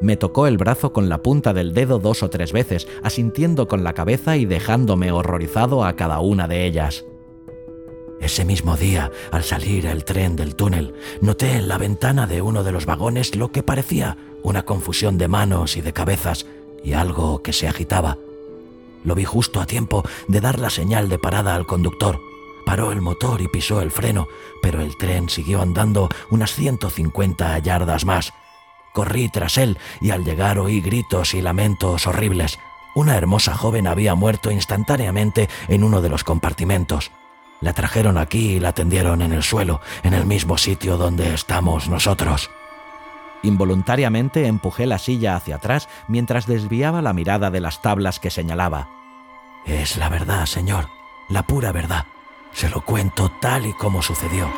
Me 0.00 0.16
tocó 0.16 0.46
el 0.46 0.58
brazo 0.58 0.92
con 0.92 1.08
la 1.08 1.22
punta 1.24 1.52
del 1.52 1.74
dedo 1.74 1.98
dos 1.98 2.22
o 2.22 2.30
tres 2.30 2.52
veces, 2.52 2.86
asintiendo 3.02 3.66
con 3.66 3.82
la 3.82 3.92
cabeza 3.92 4.36
y 4.36 4.44
dejándome 4.44 5.10
horrorizado 5.10 5.84
a 5.84 5.96
cada 5.96 6.20
una 6.20 6.46
de 6.46 6.66
ellas. 6.66 7.04
Ese 8.20 8.44
mismo 8.44 8.76
día, 8.76 9.10
al 9.32 9.42
salir 9.42 9.86
el 9.86 10.04
tren 10.04 10.36
del 10.36 10.54
túnel, 10.54 10.94
noté 11.20 11.54
en 11.54 11.66
la 11.66 11.78
ventana 11.78 12.28
de 12.28 12.42
uno 12.42 12.62
de 12.62 12.70
los 12.70 12.86
vagones 12.86 13.34
lo 13.34 13.50
que 13.50 13.64
parecía 13.64 14.18
una 14.44 14.64
confusión 14.64 15.18
de 15.18 15.26
manos 15.26 15.76
y 15.76 15.80
de 15.80 15.92
cabezas 15.92 16.46
y 16.84 16.92
algo 16.92 17.42
que 17.42 17.52
se 17.52 17.66
agitaba. 17.66 18.18
Lo 19.04 19.14
vi 19.14 19.24
justo 19.24 19.60
a 19.60 19.66
tiempo 19.66 20.04
de 20.28 20.40
dar 20.40 20.58
la 20.58 20.70
señal 20.70 21.08
de 21.08 21.18
parada 21.18 21.54
al 21.54 21.66
conductor. 21.66 22.20
Paró 22.66 22.92
el 22.92 23.00
motor 23.00 23.40
y 23.40 23.48
pisó 23.48 23.80
el 23.80 23.90
freno, 23.90 24.28
pero 24.62 24.80
el 24.80 24.96
tren 24.96 25.28
siguió 25.28 25.62
andando 25.62 26.08
unas 26.30 26.54
150 26.54 27.58
yardas 27.58 28.04
más. 28.04 28.32
Corrí 28.92 29.28
tras 29.28 29.56
él 29.56 29.78
y 30.00 30.10
al 30.10 30.24
llegar 30.24 30.58
oí 30.58 30.80
gritos 30.80 31.34
y 31.34 31.42
lamentos 31.42 32.06
horribles. 32.06 32.58
Una 32.94 33.16
hermosa 33.16 33.54
joven 33.54 33.86
había 33.86 34.14
muerto 34.14 34.50
instantáneamente 34.50 35.48
en 35.68 35.84
uno 35.84 36.02
de 36.02 36.08
los 36.08 36.24
compartimentos. 36.24 37.10
La 37.60 37.72
trajeron 37.72 38.18
aquí 38.18 38.52
y 38.52 38.60
la 38.60 38.72
tendieron 38.72 39.22
en 39.22 39.32
el 39.32 39.42
suelo, 39.42 39.80
en 40.02 40.14
el 40.14 40.26
mismo 40.26 40.58
sitio 40.58 40.96
donde 40.96 41.34
estamos 41.34 41.88
nosotros. 41.88 42.50
Involuntariamente 43.42 44.46
empujé 44.46 44.86
la 44.86 44.98
silla 44.98 45.36
hacia 45.36 45.56
atrás 45.56 45.88
mientras 46.08 46.46
desviaba 46.46 47.02
la 47.02 47.12
mirada 47.12 47.50
de 47.50 47.60
las 47.60 47.80
tablas 47.80 48.20
que 48.20 48.30
señalaba. 48.30 48.88
Es 49.64 49.96
la 49.96 50.08
verdad, 50.08 50.46
señor, 50.46 50.88
la 51.28 51.42
pura 51.42 51.72
verdad. 51.72 52.06
Se 52.52 52.68
lo 52.68 52.80
cuento 52.82 53.30
tal 53.40 53.66
y 53.66 53.72
como 53.72 54.02
sucedió. 54.02 54.50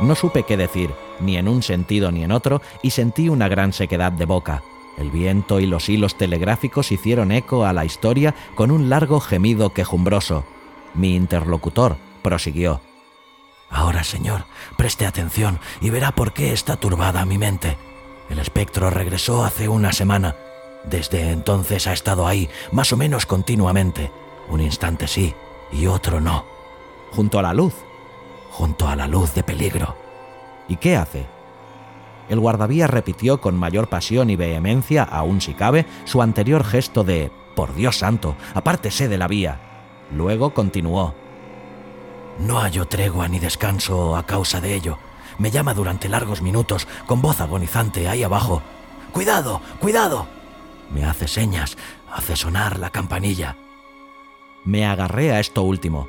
No 0.00 0.16
supe 0.16 0.42
qué 0.42 0.56
decir, 0.56 0.90
ni 1.20 1.36
en 1.36 1.46
un 1.46 1.62
sentido 1.62 2.10
ni 2.10 2.24
en 2.24 2.32
otro, 2.32 2.60
y 2.82 2.90
sentí 2.90 3.28
una 3.28 3.46
gran 3.46 3.72
sequedad 3.72 4.10
de 4.10 4.24
boca. 4.26 4.64
El 4.96 5.10
viento 5.10 5.60
y 5.60 5.66
los 5.66 5.88
hilos 5.88 6.16
telegráficos 6.16 6.92
hicieron 6.92 7.32
eco 7.32 7.64
a 7.64 7.72
la 7.72 7.84
historia 7.84 8.34
con 8.54 8.70
un 8.70 8.90
largo 8.90 9.20
gemido 9.20 9.70
quejumbroso. 9.70 10.44
Mi 10.94 11.16
interlocutor 11.16 11.96
prosiguió. 12.22 12.80
Ahora, 13.70 14.04
señor, 14.04 14.44
preste 14.76 15.06
atención 15.06 15.58
y 15.80 15.90
verá 15.90 16.12
por 16.12 16.32
qué 16.32 16.52
está 16.52 16.76
turbada 16.76 17.24
mi 17.24 17.38
mente. 17.38 17.78
El 18.28 18.38
espectro 18.38 18.90
regresó 18.90 19.44
hace 19.44 19.68
una 19.68 19.92
semana. 19.92 20.36
Desde 20.84 21.30
entonces 21.30 21.86
ha 21.86 21.92
estado 21.92 22.26
ahí, 22.26 22.50
más 22.70 22.92
o 22.92 22.96
menos 22.96 23.24
continuamente. 23.24 24.10
Un 24.48 24.60
instante 24.60 25.08
sí 25.08 25.34
y 25.72 25.86
otro 25.86 26.20
no. 26.20 26.44
Junto 27.12 27.38
a 27.38 27.42
la 27.42 27.54
luz. 27.54 27.74
Junto 28.50 28.88
a 28.88 28.96
la 28.96 29.08
luz 29.08 29.34
de 29.34 29.42
peligro. 29.42 29.96
¿Y 30.68 30.76
qué 30.76 30.96
hace? 30.96 31.26
El 32.32 32.40
guardavía 32.40 32.86
repitió 32.86 33.42
con 33.42 33.58
mayor 33.58 33.88
pasión 33.88 34.30
y 34.30 34.36
vehemencia, 34.36 35.02
aún 35.02 35.42
si 35.42 35.52
cabe, 35.52 35.84
su 36.06 36.22
anterior 36.22 36.64
gesto 36.64 37.04
de 37.04 37.30
Por 37.54 37.74
Dios 37.74 37.98
santo, 37.98 38.36
apártese 38.54 39.06
de 39.06 39.18
la 39.18 39.28
vía. 39.28 39.60
Luego 40.10 40.54
continuó. 40.54 41.14
No 42.38 42.58
hallo 42.58 42.86
tregua 42.86 43.28
ni 43.28 43.38
descanso 43.38 44.16
a 44.16 44.24
causa 44.24 44.62
de 44.62 44.74
ello. 44.74 44.98
Me 45.36 45.50
llama 45.50 45.74
durante 45.74 46.08
largos 46.08 46.40
minutos, 46.40 46.88
con 47.06 47.20
voz 47.20 47.38
agonizante 47.42 48.08
ahí 48.08 48.22
abajo. 48.22 48.62
¡Cuidado! 49.12 49.60
¡Cuidado! 49.78 50.26
Me 50.90 51.04
hace 51.04 51.28
señas, 51.28 51.76
hace 52.10 52.34
sonar 52.34 52.78
la 52.78 52.88
campanilla. 52.88 53.56
Me 54.64 54.86
agarré 54.86 55.32
a 55.32 55.40
esto 55.40 55.64
último. 55.64 56.08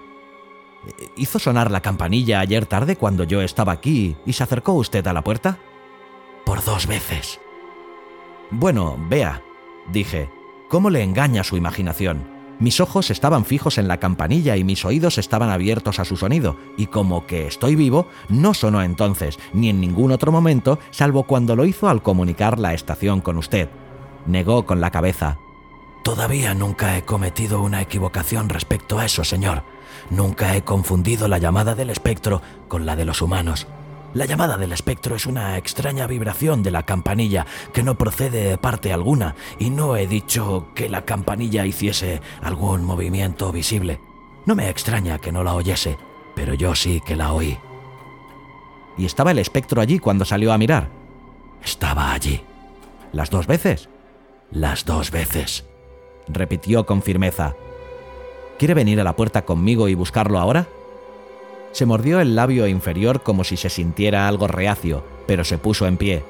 ¿Hizo 1.18 1.38
sonar 1.38 1.70
la 1.70 1.82
campanilla 1.82 2.40
ayer 2.40 2.66
tarde 2.66 2.96
cuando 2.96 3.26
yo 3.26 3.42
estaba 3.42 3.74
aquí 3.74 4.16
y 4.26 4.32
se 4.32 4.44
acercó 4.44 4.72
usted 4.72 5.06
a 5.06 5.12
la 5.12 5.22
puerta? 5.22 5.60
Por 6.46 6.64
dos 6.64 6.88
veces. 6.88 7.40
Bueno, 8.52 8.98
vea, 9.10 9.42
dije, 9.92 10.30
¿cómo 10.70 10.90
le 10.90 11.04
engaña 11.04 11.44
su 11.44 11.58
imaginación? 11.58 12.34
Mis 12.60 12.80
ojos 12.80 13.10
estaban 13.10 13.46
fijos 13.46 13.78
en 13.78 13.88
la 13.88 14.00
campanilla 14.00 14.56
y 14.56 14.64
mis 14.64 14.86
oídos 14.86 15.18
estaban 15.18 15.50
abiertos 15.50 16.00
a 16.00 16.06
su 16.06 16.16
sonido, 16.16 16.56
y 16.78 16.86
como 16.88 17.26
que 17.26 17.48
estoy 17.48 17.76
vivo, 17.76 18.08
no 18.30 18.54
sonó 18.54 18.82
entonces, 18.84 19.40
ni 19.54 19.70
en 19.70 19.82
ningún 19.82 20.12
otro 20.12 20.32
momento, 20.32 20.80
salvo 20.92 21.24
cuando 21.24 21.56
lo 21.56 21.66
hizo 21.66 21.90
al 21.90 22.04
comunicar 22.04 22.60
la 22.60 22.74
estación 22.74 23.22
con 23.22 23.38
usted. 23.38 23.70
Negó 24.28 24.66
con 24.66 24.82
la 24.82 24.92
cabeza. 24.92 25.38
Todavía 26.04 26.54
nunca 26.54 26.98
he 26.98 27.04
cometido 27.04 27.62
una 27.62 27.82
equivocación 27.82 28.50
respecto 28.50 29.00
a 29.00 29.06
eso, 29.06 29.24
señor. 29.24 29.64
Nunca 30.10 30.56
he 30.56 30.64
confundido 30.64 31.28
la 31.28 31.40
llamada 31.40 31.76
del 31.76 31.90
espectro 31.90 32.42
con 32.68 32.86
la 32.86 32.96
de 32.96 33.06
los 33.06 33.22
humanos. 33.22 33.68
La 34.14 34.26
llamada 34.26 34.58
del 34.58 34.72
espectro 34.72 35.16
es 35.16 35.26
una 35.26 35.58
extraña 35.58 36.06
vibración 36.06 36.62
de 36.62 36.70
la 36.70 36.84
campanilla 36.84 37.48
que 37.74 37.82
no 37.82 37.98
procede 37.98 38.50
de 38.50 38.58
parte 38.60 38.94
alguna 38.94 39.36
y 39.58 39.72
no 39.72 39.98
he 39.98 40.06
dicho 40.06 40.68
que 40.76 40.88
la 40.88 41.04
campanilla 41.04 41.66
hiciese 41.66 42.22
algún 42.42 42.84
movimiento 42.84 43.52
visible. 43.52 44.00
No 44.46 44.54
me 44.54 44.70
extraña 44.70 45.18
que 45.18 45.32
no 45.32 45.44
la 45.44 45.56
oyese, 45.56 45.98
pero 46.36 46.54
yo 46.54 46.76
sí 46.76 47.02
que 47.04 47.16
la 47.16 47.34
oí. 47.34 47.58
¿Y 49.00 49.06
estaba 49.06 49.32
el 49.32 49.40
espectro 49.40 49.82
allí 49.82 49.98
cuando 49.98 50.26
salió 50.26 50.54
a 50.54 50.60
mirar? 50.60 50.90
Estaba 51.64 52.14
allí. 52.14 52.44
¿Las 53.14 53.32
dos 53.32 53.48
veces? 53.48 53.90
Las 54.52 54.86
dos 54.86 55.10
veces. 55.10 55.66
Repitió 56.28 56.86
con 56.86 57.02
firmeza. 57.02 57.56
¿Quiere 58.60 58.76
venir 58.76 59.02
a 59.02 59.04
la 59.04 59.16
puerta 59.16 59.44
conmigo 59.44 59.88
y 59.88 59.96
buscarlo 59.96 60.38
ahora? 60.38 60.68
Se 61.74 61.88
mordió 61.88 62.22
el 62.22 62.36
labio 62.36 62.68
inferior 62.68 63.24
como 63.24 63.44
si 63.44 63.58
se 63.58 63.70
sintiera 63.70 64.28
algo 64.28 64.48
reacio, 64.48 65.04
pero 65.26 65.44
se 65.44 65.58
puso 65.58 65.88
en 65.88 65.98
pie. 65.98 66.24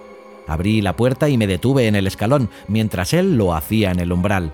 Abrí 0.47 0.81
la 0.81 0.95
puerta 0.95 1.29
y 1.29 1.37
me 1.37 1.47
detuve 1.47 1.87
en 1.87 1.95
el 1.95 2.07
escalón, 2.07 2.49
mientras 2.67 3.13
él 3.13 3.37
lo 3.37 3.53
hacía 3.53 3.91
en 3.91 3.99
el 3.99 4.11
umbral. 4.13 4.53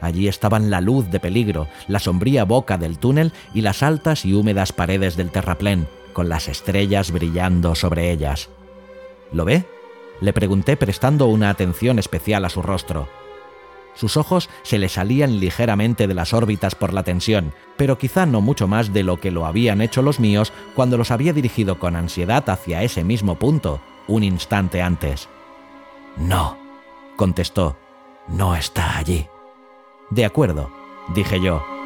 Allí 0.00 0.28
estaban 0.28 0.70
la 0.70 0.80
luz 0.80 1.10
de 1.10 1.18
peligro, 1.18 1.66
la 1.88 1.98
sombría 1.98 2.44
boca 2.44 2.76
del 2.78 2.98
túnel 2.98 3.32
y 3.54 3.62
las 3.62 3.82
altas 3.82 4.24
y 4.26 4.34
húmedas 4.34 4.72
paredes 4.72 5.16
del 5.16 5.30
terraplén, 5.30 5.88
con 6.12 6.28
las 6.28 6.48
estrellas 6.48 7.10
brillando 7.10 7.74
sobre 7.74 8.12
ellas. 8.12 8.50
¿Lo 9.32 9.44
ve? 9.44 9.64
Le 10.20 10.32
pregunté 10.32 10.76
prestando 10.76 11.26
una 11.26 11.48
atención 11.48 11.98
especial 11.98 12.44
a 12.44 12.50
su 12.50 12.60
rostro. 12.60 13.08
Sus 13.94 14.16
ojos 14.16 14.48
se 14.62 14.78
le 14.78 14.88
salían 14.88 15.40
ligeramente 15.40 16.06
de 16.06 16.14
las 16.14 16.32
órbitas 16.32 16.74
por 16.74 16.92
la 16.92 17.02
tensión, 17.02 17.52
pero 17.76 17.98
quizá 17.98 18.26
no 18.26 18.40
mucho 18.40 18.68
más 18.68 18.92
de 18.92 19.02
lo 19.02 19.18
que 19.18 19.30
lo 19.30 19.46
habían 19.46 19.80
hecho 19.80 20.02
los 20.02 20.20
míos 20.20 20.52
cuando 20.74 20.96
los 20.96 21.10
había 21.10 21.32
dirigido 21.32 21.78
con 21.78 21.96
ansiedad 21.96 22.48
hacia 22.48 22.82
ese 22.82 23.04
mismo 23.04 23.36
punto, 23.36 23.80
un 24.06 24.22
instante 24.22 24.82
antes. 24.82 25.28
No, 26.16 26.58
contestó, 27.16 27.76
no 28.28 28.54
está 28.54 28.98
allí. 28.98 29.26
De 30.10 30.24
acuerdo, 30.24 30.70
dije 31.14 31.40
yo. 31.40 31.77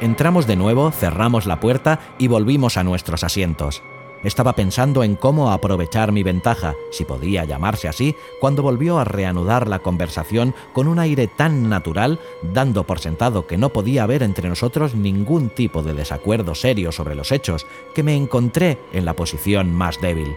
Entramos 0.00 0.46
de 0.46 0.56
nuevo, 0.56 0.90
cerramos 0.92 1.44
la 1.44 1.60
puerta 1.60 2.00
y 2.18 2.26
volvimos 2.26 2.78
a 2.78 2.84
nuestros 2.84 3.22
asientos. 3.22 3.82
Estaba 4.24 4.54
pensando 4.54 5.04
en 5.04 5.14
cómo 5.14 5.50
aprovechar 5.50 6.10
mi 6.10 6.22
ventaja, 6.22 6.74
si 6.90 7.04
podía 7.04 7.44
llamarse 7.44 7.86
así, 7.86 8.16
cuando 8.40 8.62
volvió 8.62 8.98
a 8.98 9.04
reanudar 9.04 9.68
la 9.68 9.80
conversación 9.80 10.54
con 10.72 10.88
un 10.88 10.98
aire 10.98 11.26
tan 11.26 11.68
natural, 11.68 12.18
dando 12.42 12.84
por 12.84 13.00
sentado 13.00 13.46
que 13.46 13.58
no 13.58 13.70
podía 13.70 14.04
haber 14.04 14.22
entre 14.22 14.48
nosotros 14.48 14.94
ningún 14.94 15.50
tipo 15.50 15.82
de 15.82 15.92
desacuerdo 15.92 16.54
serio 16.54 16.92
sobre 16.92 17.14
los 17.14 17.30
hechos, 17.30 17.66
que 17.94 18.02
me 18.02 18.16
encontré 18.16 18.78
en 18.92 19.04
la 19.04 19.14
posición 19.14 19.74
más 19.74 20.00
débil. 20.00 20.34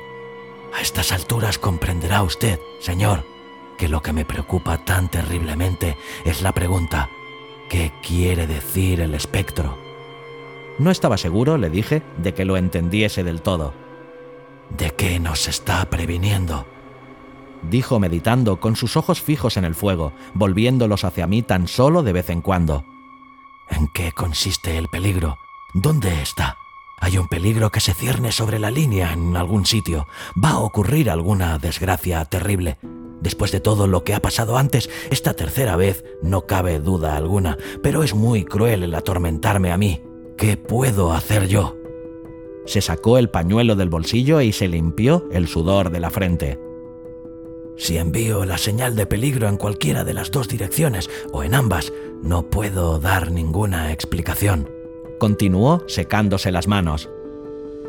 A 0.74 0.82
estas 0.82 1.14
alturas 1.14 1.58
comprenderá 1.58 2.22
usted, 2.24 2.60
señor, 2.80 3.24
que 3.78 3.88
lo 3.88 4.02
que 4.02 4.12
me 4.12 4.26
preocupa 4.26 4.84
tan 4.84 5.10
terriblemente 5.10 5.98
es 6.26 6.42
la 6.42 6.52
pregunta, 6.54 7.10
¿Qué 7.74 7.92
quiere 8.08 8.46
decir 8.46 9.02
el 9.02 9.16
espectro? 9.16 9.80
No 10.78 10.92
estaba 10.92 11.18
seguro, 11.18 11.58
le 11.58 11.72
dije, 11.72 12.04
de 12.20 12.36
que 12.36 12.46
lo 12.46 12.56
entendiese 12.56 13.24
del 13.24 13.42
todo. 13.42 13.74
¿De 14.78 14.92
qué 14.92 15.20
nos 15.20 15.48
está 15.48 15.84
previniendo? 15.90 16.68
Dijo 17.64 18.00
meditando, 18.00 18.60
con 18.60 18.76
sus 18.76 18.96
ojos 18.96 19.24
fijos 19.24 19.58
en 19.58 19.66
el 19.66 19.74
fuego, 19.74 20.14
volviéndolos 20.36 21.04
hacia 21.04 21.26
mí 21.26 21.42
tan 21.42 21.68
solo 21.68 22.04
de 22.04 22.14
vez 22.14 22.30
en 22.30 22.42
cuando. 22.42 22.86
¿En 23.72 23.88
qué 23.88 24.12
consiste 24.12 24.78
el 24.78 24.88
peligro? 24.88 25.40
¿Dónde 25.74 26.22
está? 26.22 26.58
Hay 27.00 27.18
un 27.18 27.28
peligro 27.28 27.72
que 27.72 27.80
se 27.80 27.96
cierne 27.96 28.32
sobre 28.32 28.60
la 28.60 28.70
línea 28.70 29.14
en 29.14 29.36
algún 29.36 29.66
sitio. 29.66 30.08
Va 30.38 30.52
a 30.52 30.60
ocurrir 30.60 31.10
alguna 31.10 31.58
desgracia 31.58 32.24
terrible. 32.26 32.78
Después 33.24 33.54
de 33.54 33.62
todo 33.62 33.88
lo 33.88 34.04
que 34.04 34.14
ha 34.14 34.22
pasado 34.22 34.58
antes, 34.58 34.90
esta 35.10 35.34
tercera 35.34 35.78
vez 35.78 36.04
no 36.22 36.46
cabe 36.46 36.80
duda 36.80 37.16
alguna, 37.16 37.58
pero 37.82 38.04
es 38.04 38.14
muy 38.14 38.44
cruel 38.44 38.84
el 38.84 38.94
atormentarme 38.94 39.72
a 39.72 39.78
mí. 39.78 40.04
¿Qué 40.38 40.58
puedo 40.58 41.14
hacer 41.14 41.48
yo? 41.48 41.78
Se 42.66 42.82
sacó 42.82 43.18
el 43.18 43.30
pañuelo 43.30 43.78
del 43.78 43.88
bolsillo 43.88 44.42
y 44.42 44.52
se 44.52 44.68
limpió 44.68 45.26
el 45.32 45.48
sudor 45.48 45.90
de 45.90 46.02
la 46.02 46.10
frente. 46.10 46.60
Si 47.78 47.98
envío 47.98 48.44
la 48.44 48.58
señal 48.58 48.98
de 48.98 49.06
peligro 49.06 49.48
en 49.48 49.56
cualquiera 49.56 50.04
de 50.04 50.14
las 50.14 50.30
dos 50.30 50.50
direcciones 50.50 51.10
o 51.32 51.44
en 51.44 51.56
ambas, 51.56 51.94
no 52.22 52.50
puedo 52.50 53.00
dar 53.00 53.32
ninguna 53.32 53.94
explicación. 53.94 54.70
Continuó 55.18 55.82
secándose 55.88 56.52
las 56.52 56.68
manos. 56.68 57.10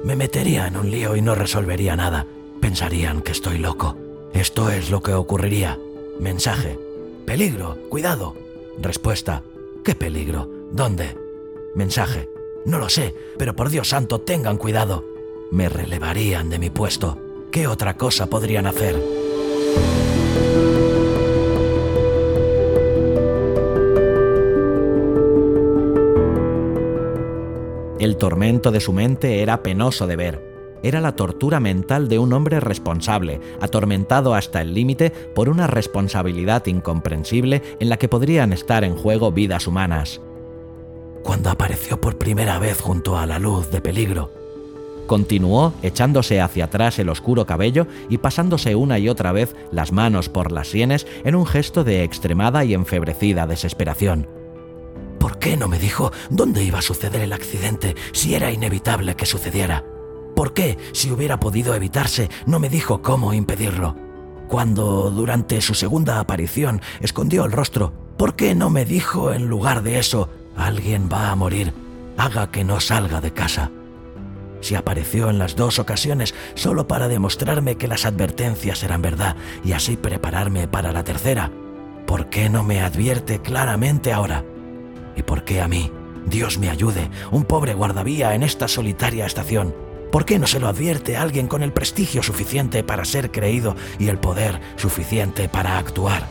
Me 0.04 0.14
metería 0.14 0.68
en 0.68 0.76
un 0.76 0.92
lío 0.92 1.16
y 1.16 1.22
no 1.22 1.34
resolvería 1.34 1.96
nada. 1.96 2.24
Pensarían 2.60 3.20
que 3.20 3.32
estoy 3.32 3.58
loco. 3.58 3.96
Esto 4.34 4.68
es 4.68 4.90
lo 4.90 5.00
que 5.00 5.14
ocurriría. 5.14 5.78
Mensaje. 6.18 6.76
Peligro. 7.24 7.78
Cuidado. 7.88 8.34
Respuesta. 8.80 9.44
¿Qué 9.84 9.94
peligro? 9.94 10.50
¿Dónde? 10.72 11.16
Mensaje. 11.76 12.28
No 12.66 12.80
lo 12.80 12.88
sé, 12.88 13.14
pero 13.38 13.54
por 13.54 13.70
Dios 13.70 13.90
santo 13.90 14.22
tengan 14.22 14.58
cuidado. 14.58 15.04
Me 15.52 15.68
relevarían 15.68 16.50
de 16.50 16.58
mi 16.58 16.68
puesto. 16.68 17.16
¿Qué 17.52 17.68
otra 17.68 17.96
cosa 17.96 18.26
podrían 18.26 18.66
hacer? 18.66 19.00
El 28.00 28.16
tormento 28.16 28.72
de 28.72 28.80
su 28.80 28.92
mente 28.92 29.42
era 29.42 29.62
penoso 29.62 30.08
de 30.08 30.16
ver 30.16 30.53
era 30.84 31.00
la 31.00 31.16
tortura 31.16 31.58
mental 31.58 32.08
de 32.08 32.18
un 32.18 32.32
hombre 32.32 32.60
responsable, 32.60 33.40
atormentado 33.60 34.34
hasta 34.34 34.60
el 34.60 34.74
límite 34.74 35.10
por 35.10 35.48
una 35.48 35.66
responsabilidad 35.66 36.66
incomprensible 36.66 37.62
en 37.80 37.88
la 37.88 37.96
que 37.96 38.08
podrían 38.08 38.52
estar 38.52 38.84
en 38.84 38.94
juego 38.94 39.32
vidas 39.32 39.66
humanas. 39.66 40.20
Cuando 41.22 41.50
apareció 41.50 42.00
por 42.00 42.18
primera 42.18 42.58
vez 42.58 42.80
junto 42.80 43.16
a 43.16 43.24
la 43.26 43.38
luz 43.38 43.70
de 43.70 43.80
peligro, 43.80 44.30
Continuó 45.06 45.74
echándose 45.82 46.40
hacia 46.40 46.64
atrás 46.64 46.98
el 46.98 47.10
oscuro 47.10 47.44
cabello 47.44 47.86
y 48.08 48.18
pasándose 48.18 48.74
una 48.74 48.98
y 48.98 49.08
otra 49.08 49.32
vez 49.32 49.54
las 49.70 49.92
manos 49.92 50.28
por 50.30 50.50
las 50.50 50.68
sienes 50.68 51.06
en 51.24 51.34
un 51.34 51.44
gesto 51.44 51.84
de 51.84 52.04
extremada 52.04 52.64
y 52.64 52.72
enfebrecida 52.72 53.46
desesperación. 53.46 54.26
¿Por 55.18 55.38
qué 55.38 55.56
no 55.56 55.68
me 55.68 55.78
dijo 55.78 56.10
dónde 56.30 56.64
iba 56.64 56.78
a 56.78 56.82
suceder 56.82 57.20
el 57.20 57.32
accidente 57.32 57.94
si 58.12 58.34
era 58.34 58.50
inevitable 58.50 59.14
que 59.14 59.26
sucediera? 59.26 59.84
¿Por 60.34 60.52
qué, 60.52 60.78
si 60.92 61.10
hubiera 61.10 61.38
podido 61.38 61.74
evitarse, 61.74 62.28
no 62.46 62.58
me 62.58 62.68
dijo 62.68 63.02
cómo 63.02 63.32
impedirlo? 63.32 63.96
Cuando, 64.48 65.10
durante 65.10 65.60
su 65.60 65.74
segunda 65.74 66.18
aparición, 66.18 66.80
escondió 67.00 67.44
el 67.44 67.52
rostro, 67.52 67.92
¿por 68.16 68.36
qué 68.36 68.54
no 68.54 68.70
me 68.70 68.84
dijo 68.84 69.32
en 69.32 69.46
lugar 69.46 69.82
de 69.82 69.98
eso, 69.98 70.28
alguien 70.56 71.08
va 71.12 71.30
a 71.30 71.36
morir, 71.36 71.72
haga 72.16 72.50
que 72.50 72.64
no 72.64 72.80
salga 72.80 73.20
de 73.20 73.32
casa? 73.32 73.70
Si 74.60 74.74
apareció 74.74 75.28
en 75.30 75.38
las 75.38 75.56
dos 75.56 75.78
ocasiones 75.78 76.34
solo 76.54 76.88
para 76.88 77.08
demostrarme 77.08 77.76
que 77.76 77.88
las 77.88 78.06
advertencias 78.06 78.82
eran 78.82 79.02
verdad 79.02 79.36
y 79.62 79.72
así 79.72 79.96
prepararme 79.96 80.68
para 80.68 80.90
la 80.90 81.04
tercera, 81.04 81.50
¿por 82.06 82.28
qué 82.30 82.48
no 82.48 82.64
me 82.64 82.80
advierte 82.80 83.40
claramente 83.40 84.12
ahora? 84.12 84.44
¿Y 85.16 85.22
por 85.22 85.44
qué 85.44 85.60
a 85.60 85.68
mí? 85.68 85.92
Dios 86.26 86.58
me 86.58 86.70
ayude, 86.70 87.10
un 87.30 87.44
pobre 87.44 87.74
guardavía 87.74 88.34
en 88.34 88.42
esta 88.42 88.66
solitaria 88.66 89.26
estación. 89.26 89.83
¿Por 90.14 90.26
qué 90.26 90.38
no 90.38 90.46
se 90.46 90.60
lo 90.60 90.68
advierte 90.68 91.16
a 91.16 91.22
alguien 91.22 91.48
con 91.48 91.64
el 91.64 91.72
prestigio 91.72 92.22
suficiente 92.22 92.84
para 92.84 93.04
ser 93.04 93.32
creído 93.32 93.74
y 93.98 94.06
el 94.06 94.18
poder 94.18 94.60
suficiente 94.76 95.48
para 95.48 95.76
actuar? 95.76 96.28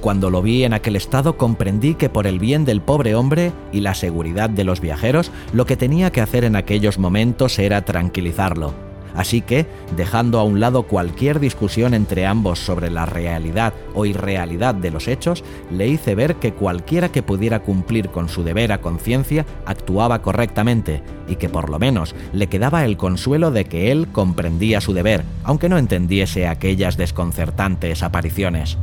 Cuando 0.00 0.30
lo 0.30 0.42
vi 0.42 0.64
en 0.64 0.74
aquel 0.74 0.96
estado 0.96 1.36
comprendí 1.36 1.94
que 1.94 2.08
por 2.08 2.26
el 2.26 2.40
bien 2.40 2.64
del 2.64 2.80
pobre 2.80 3.14
hombre 3.14 3.52
y 3.70 3.82
la 3.82 3.94
seguridad 3.94 4.50
de 4.50 4.64
los 4.64 4.80
viajeros, 4.80 5.30
lo 5.52 5.64
que 5.64 5.76
tenía 5.76 6.10
que 6.10 6.20
hacer 6.20 6.42
en 6.42 6.56
aquellos 6.56 6.98
momentos 6.98 7.56
era 7.60 7.82
tranquilizarlo 7.82 8.85
Así 9.16 9.40
que, 9.40 9.66
dejando 9.96 10.38
a 10.38 10.44
un 10.44 10.60
lado 10.60 10.82
cualquier 10.84 11.40
discusión 11.40 11.94
entre 11.94 12.26
ambos 12.26 12.58
sobre 12.58 12.90
la 12.90 13.06
realidad 13.06 13.72
o 13.94 14.04
irrealidad 14.04 14.74
de 14.74 14.90
los 14.90 15.08
hechos, 15.08 15.42
le 15.70 15.88
hice 15.88 16.14
ver 16.14 16.36
que 16.36 16.52
cualquiera 16.52 17.10
que 17.10 17.22
pudiera 17.22 17.60
cumplir 17.62 18.10
con 18.10 18.28
su 18.28 18.44
deber 18.44 18.72
a 18.72 18.80
conciencia 18.80 19.46
actuaba 19.64 20.20
correctamente 20.20 21.02
y 21.26 21.36
que 21.36 21.48
por 21.48 21.70
lo 21.70 21.78
menos 21.78 22.14
le 22.32 22.48
quedaba 22.48 22.84
el 22.84 22.96
consuelo 22.96 23.50
de 23.50 23.64
que 23.64 23.90
él 23.90 24.08
comprendía 24.12 24.80
su 24.80 24.92
deber, 24.92 25.24
aunque 25.44 25.68
no 25.68 25.78
entendiese 25.78 26.46
aquellas 26.46 26.96
desconcertantes 26.96 28.02
apariciones. 28.02 28.76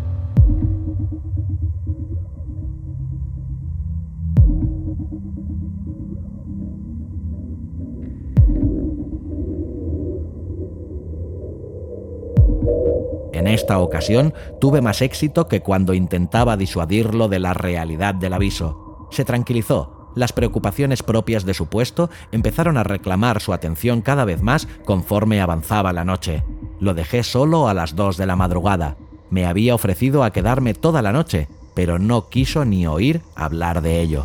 En 13.43 13.49
esta 13.49 13.77
ocasión 13.79 14.33
tuve 14.61 14.81
más 14.81 15.01
éxito 15.01 15.49
que 15.49 15.59
cuando 15.59 15.93
intentaba 15.93 16.55
disuadirlo 16.55 17.27
de 17.27 17.39
la 17.39 17.53
realidad 17.53 18.15
del 18.15 18.31
aviso. 18.31 19.09
Se 19.11 19.25
tranquilizó, 19.25 20.13
las 20.15 20.31
preocupaciones 20.31 21.03
propias 21.03 21.43
de 21.43 21.53
su 21.53 21.65
puesto 21.65 22.09
empezaron 22.31 22.77
a 22.77 22.83
reclamar 22.83 23.41
su 23.41 23.51
atención 23.51 24.01
cada 24.01 24.23
vez 24.23 24.41
más 24.41 24.69
conforme 24.85 25.41
avanzaba 25.41 25.91
la 25.91 26.05
noche. 26.05 26.45
Lo 26.79 26.93
dejé 26.93 27.21
solo 27.21 27.67
a 27.67 27.73
las 27.73 27.97
dos 27.97 28.15
de 28.15 28.27
la 28.27 28.37
madrugada. 28.37 28.95
me 29.29 29.45
había 29.45 29.75
ofrecido 29.75 30.23
a 30.23 30.31
quedarme 30.31 30.73
toda 30.73 31.01
la 31.01 31.11
noche, 31.11 31.49
pero 31.73 31.99
no 31.99 32.29
quiso 32.29 32.63
ni 32.63 32.87
oír 32.87 33.23
hablar 33.35 33.81
de 33.81 33.99
ello. 33.99 34.23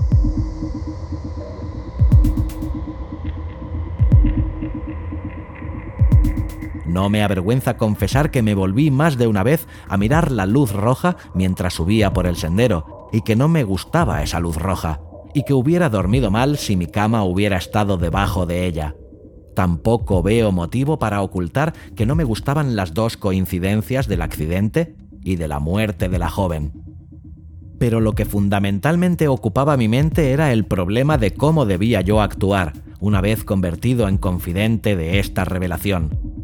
No 6.98 7.10
me 7.10 7.22
avergüenza 7.22 7.76
confesar 7.76 8.32
que 8.32 8.42
me 8.42 8.56
volví 8.56 8.90
más 8.90 9.16
de 9.16 9.28
una 9.28 9.44
vez 9.44 9.68
a 9.86 9.96
mirar 9.96 10.32
la 10.32 10.46
luz 10.46 10.72
roja 10.72 11.16
mientras 11.32 11.74
subía 11.74 12.12
por 12.12 12.26
el 12.26 12.34
sendero, 12.34 13.08
y 13.12 13.20
que 13.20 13.36
no 13.36 13.46
me 13.46 13.62
gustaba 13.62 14.24
esa 14.24 14.40
luz 14.40 14.56
roja, 14.56 15.00
y 15.32 15.44
que 15.44 15.54
hubiera 15.54 15.90
dormido 15.90 16.32
mal 16.32 16.58
si 16.58 16.74
mi 16.74 16.86
cama 16.88 17.22
hubiera 17.22 17.56
estado 17.56 17.98
debajo 17.98 18.46
de 18.46 18.66
ella. 18.66 18.96
Tampoco 19.54 20.24
veo 20.24 20.50
motivo 20.50 20.98
para 20.98 21.22
ocultar 21.22 21.72
que 21.94 22.04
no 22.04 22.16
me 22.16 22.24
gustaban 22.24 22.74
las 22.74 22.94
dos 22.94 23.16
coincidencias 23.16 24.08
del 24.08 24.20
accidente 24.20 24.96
y 25.22 25.36
de 25.36 25.46
la 25.46 25.60
muerte 25.60 26.08
de 26.08 26.18
la 26.18 26.28
joven. 26.28 26.72
Pero 27.78 28.00
lo 28.00 28.16
que 28.16 28.24
fundamentalmente 28.24 29.28
ocupaba 29.28 29.76
mi 29.76 29.86
mente 29.86 30.32
era 30.32 30.52
el 30.52 30.64
problema 30.64 31.16
de 31.16 31.32
cómo 31.32 31.64
debía 31.64 32.00
yo 32.00 32.20
actuar, 32.20 32.72
una 32.98 33.20
vez 33.20 33.44
convertido 33.44 34.08
en 34.08 34.18
confidente 34.18 34.96
de 34.96 35.20
esta 35.20 35.44
revelación 35.44 36.37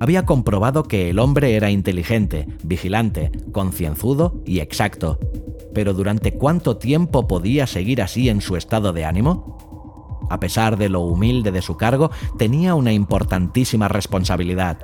había 0.00 0.24
comprobado 0.24 0.84
que 0.84 1.10
el 1.10 1.18
hombre 1.18 1.54
era 1.56 1.70
inteligente, 1.70 2.46
vigilante, 2.62 3.30
concienzudo 3.52 4.42
y 4.44 4.60
exacto. 4.60 5.18
Pero 5.74 5.94
¿durante 5.94 6.32
cuánto 6.32 6.76
tiempo 6.76 7.26
podía 7.26 7.66
seguir 7.66 8.02
así 8.02 8.28
en 8.28 8.40
su 8.40 8.56
estado 8.56 8.92
de 8.92 9.04
ánimo? 9.04 9.58
A 10.30 10.40
pesar 10.40 10.76
de 10.76 10.88
lo 10.88 11.00
humilde 11.00 11.50
de 11.50 11.62
su 11.62 11.76
cargo, 11.76 12.10
tenía 12.36 12.74
una 12.74 12.92
importantísima 12.92 13.88
responsabilidad. 13.88 14.78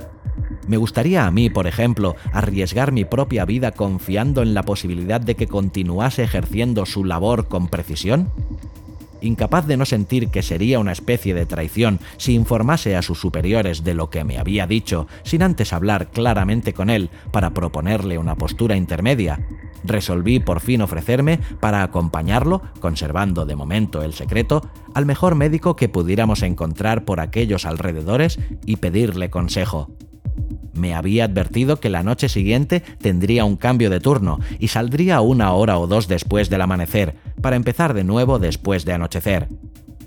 Me 0.66 0.78
gustaría 0.78 1.26
a 1.26 1.30
mí, 1.30 1.50
por 1.50 1.66
ejemplo, 1.66 2.16
arriesgar 2.32 2.92
mi 2.92 3.04
propia 3.04 3.44
vida 3.44 3.72
confiando 3.72 4.42
en 4.42 4.54
la 4.54 4.62
posibilidad 4.62 5.20
de 5.20 5.34
que 5.34 5.46
continuase 5.46 6.22
ejerciendo 6.22 6.86
su 6.86 7.04
labor 7.04 7.48
con 7.48 7.68
precisión? 7.68 8.30
Incapaz 9.20 9.66
de 9.66 9.76
no 9.76 9.84
sentir 9.84 10.28
que 10.28 10.42
sería 10.42 10.78
una 10.78 10.92
especie 10.92 11.34
de 11.34 11.46
traición 11.46 12.00
si 12.16 12.34
informase 12.34 12.96
a 12.96 13.02
sus 13.02 13.20
superiores 13.20 13.84
de 13.84 13.94
lo 13.94 14.10
que 14.10 14.24
me 14.24 14.38
había 14.38 14.66
dicho, 14.66 15.06
sin 15.22 15.42
antes 15.42 15.72
hablar 15.72 16.10
claramente 16.10 16.72
con 16.72 16.90
él 16.90 17.10
para 17.32 17.50
proponerle 17.50 18.18
una 18.18 18.36
postura 18.36 18.76
intermedia, 18.76 19.40
resolví 19.84 20.40
por 20.40 20.60
fin 20.60 20.82
ofrecerme 20.82 21.38
para 21.60 21.82
acompañarlo, 21.82 22.62
conservando 22.80 23.44
de 23.44 23.56
momento 23.56 24.02
el 24.02 24.14
secreto, 24.14 24.68
al 24.94 25.06
mejor 25.06 25.34
médico 25.34 25.76
que 25.76 25.88
pudiéramos 25.88 26.42
encontrar 26.42 27.04
por 27.04 27.20
aquellos 27.20 27.66
alrededores 27.66 28.38
y 28.66 28.76
pedirle 28.76 29.30
consejo. 29.30 29.90
Me 30.72 30.94
había 30.94 31.24
advertido 31.24 31.78
que 31.78 31.88
la 31.88 32.02
noche 32.02 32.28
siguiente 32.28 32.82
tendría 33.00 33.44
un 33.44 33.56
cambio 33.56 33.90
de 33.90 34.00
turno 34.00 34.40
y 34.58 34.68
saldría 34.68 35.20
una 35.20 35.52
hora 35.52 35.78
o 35.78 35.86
dos 35.86 36.08
después 36.08 36.50
del 36.50 36.62
amanecer, 36.62 37.14
para 37.44 37.56
empezar 37.56 37.92
de 37.92 38.04
nuevo 38.04 38.38
después 38.38 38.86
de 38.86 38.94
anochecer. 38.94 39.48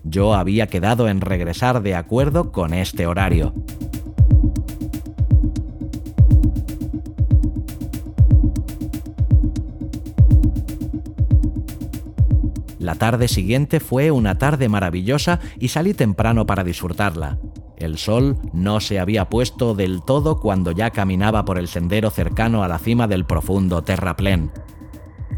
Yo 0.04 0.34
había 0.34 0.66
quedado 0.66 1.08
en 1.08 1.22
regresar 1.22 1.84
de 1.84 1.94
acuerdo 1.94 2.52
con 2.52 2.74
este 2.74 3.06
horario. 3.06 3.54
La 12.80 12.96
tarde 12.96 13.28
siguiente 13.28 13.80
fue 13.80 14.10
una 14.10 14.40
tarde 14.40 14.68
maravillosa 14.68 15.40
y 15.60 15.68
salí 15.68 15.94
temprano 15.94 16.48
para 16.48 16.64
disfrutarla. 16.64 17.38
El 17.78 18.00
sol 18.00 18.38
no 18.52 18.80
se 18.80 18.98
había 18.98 19.30
puesto 19.30 19.76
del 19.76 20.02
todo 20.02 20.40
cuando 20.40 20.72
ya 20.72 20.90
caminaba 20.90 21.46
por 21.46 21.60
el 21.60 21.68
sendero 21.68 22.10
cercano 22.10 22.64
a 22.64 22.68
la 22.68 22.80
cima 22.80 23.08
del 23.08 23.26
profundo 23.26 23.84
terraplén. 23.84 24.50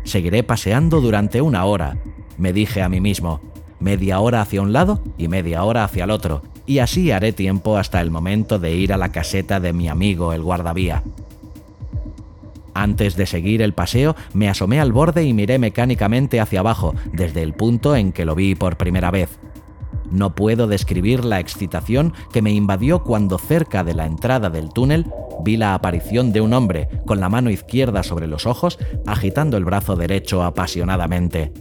Seguiré 0.03 0.43
paseando 0.43 1.01
durante 1.01 1.41
una 1.41 1.65
hora, 1.65 1.97
me 2.37 2.53
dije 2.53 2.81
a 2.81 2.89
mí 2.89 3.01
mismo, 3.01 3.41
media 3.79 4.19
hora 4.19 4.41
hacia 4.41 4.61
un 4.61 4.73
lado 4.73 5.01
y 5.17 5.27
media 5.27 5.63
hora 5.63 5.83
hacia 5.83 6.05
el 6.05 6.11
otro, 6.11 6.41
y 6.65 6.79
así 6.79 7.11
haré 7.11 7.33
tiempo 7.33 7.77
hasta 7.77 8.01
el 8.01 8.11
momento 8.11 8.59
de 8.59 8.75
ir 8.75 8.93
a 8.93 8.97
la 8.97 9.11
caseta 9.11 9.59
de 9.59 9.73
mi 9.73 9.87
amigo 9.87 10.33
el 10.33 10.41
guardavía. 10.41 11.03
Antes 12.73 13.15
de 13.15 13.25
seguir 13.25 13.61
el 13.61 13.73
paseo, 13.73 14.15
me 14.33 14.47
asomé 14.47 14.79
al 14.79 14.93
borde 14.93 15.23
y 15.23 15.33
miré 15.33 15.59
mecánicamente 15.59 16.39
hacia 16.39 16.61
abajo, 16.61 16.95
desde 17.11 17.43
el 17.43 17.53
punto 17.53 17.95
en 17.95 18.11
que 18.11 18.25
lo 18.25 18.35
vi 18.35 18.55
por 18.55 18.77
primera 18.77 19.11
vez. 19.11 19.39
No 20.11 20.35
puedo 20.35 20.67
describir 20.67 21.23
la 21.23 21.39
excitación 21.39 22.13
que 22.31 22.41
me 22.41 22.51
invadió 22.51 23.03
cuando 23.03 23.37
cerca 23.37 23.83
de 23.83 23.93
la 23.93 24.05
entrada 24.05 24.49
del 24.49 24.69
túnel 24.69 25.05
vi 25.43 25.57
la 25.57 25.73
aparición 25.73 26.31
de 26.31 26.41
un 26.41 26.53
hombre 26.53 26.89
con 27.05 27.19
la 27.19 27.29
mano 27.29 27.49
izquierda 27.49 28.03
sobre 28.03 28.27
los 28.27 28.45
ojos 28.45 28.77
agitando 29.05 29.57
el 29.57 29.65
brazo 29.65 29.95
derecho 29.95 30.43
apasionadamente. 30.43 31.53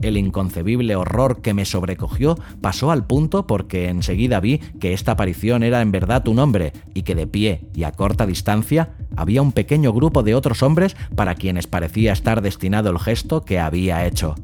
El 0.00 0.16
inconcebible 0.16 0.94
horror 0.94 1.40
que 1.40 1.54
me 1.54 1.64
sobrecogió 1.64 2.38
pasó 2.60 2.92
al 2.92 3.06
punto 3.06 3.46
porque 3.46 3.88
enseguida 3.88 4.38
vi 4.38 4.58
que 4.80 4.92
esta 4.92 5.12
aparición 5.12 5.64
era 5.64 5.82
en 5.82 5.90
verdad 5.90 6.28
un 6.28 6.38
hombre 6.38 6.72
y 6.94 7.02
que 7.02 7.16
de 7.16 7.26
pie 7.26 7.62
y 7.74 7.82
a 7.82 7.92
corta 7.92 8.24
distancia 8.24 8.94
había 9.16 9.42
un 9.42 9.52
pequeño 9.52 9.92
grupo 9.92 10.22
de 10.22 10.36
otros 10.36 10.62
hombres 10.62 10.96
para 11.16 11.34
quienes 11.34 11.66
parecía 11.66 12.12
estar 12.12 12.42
destinado 12.42 12.90
el 12.90 13.00
gesto 13.00 13.44
que 13.44 13.58
había 13.58 14.06
hecho. 14.06 14.36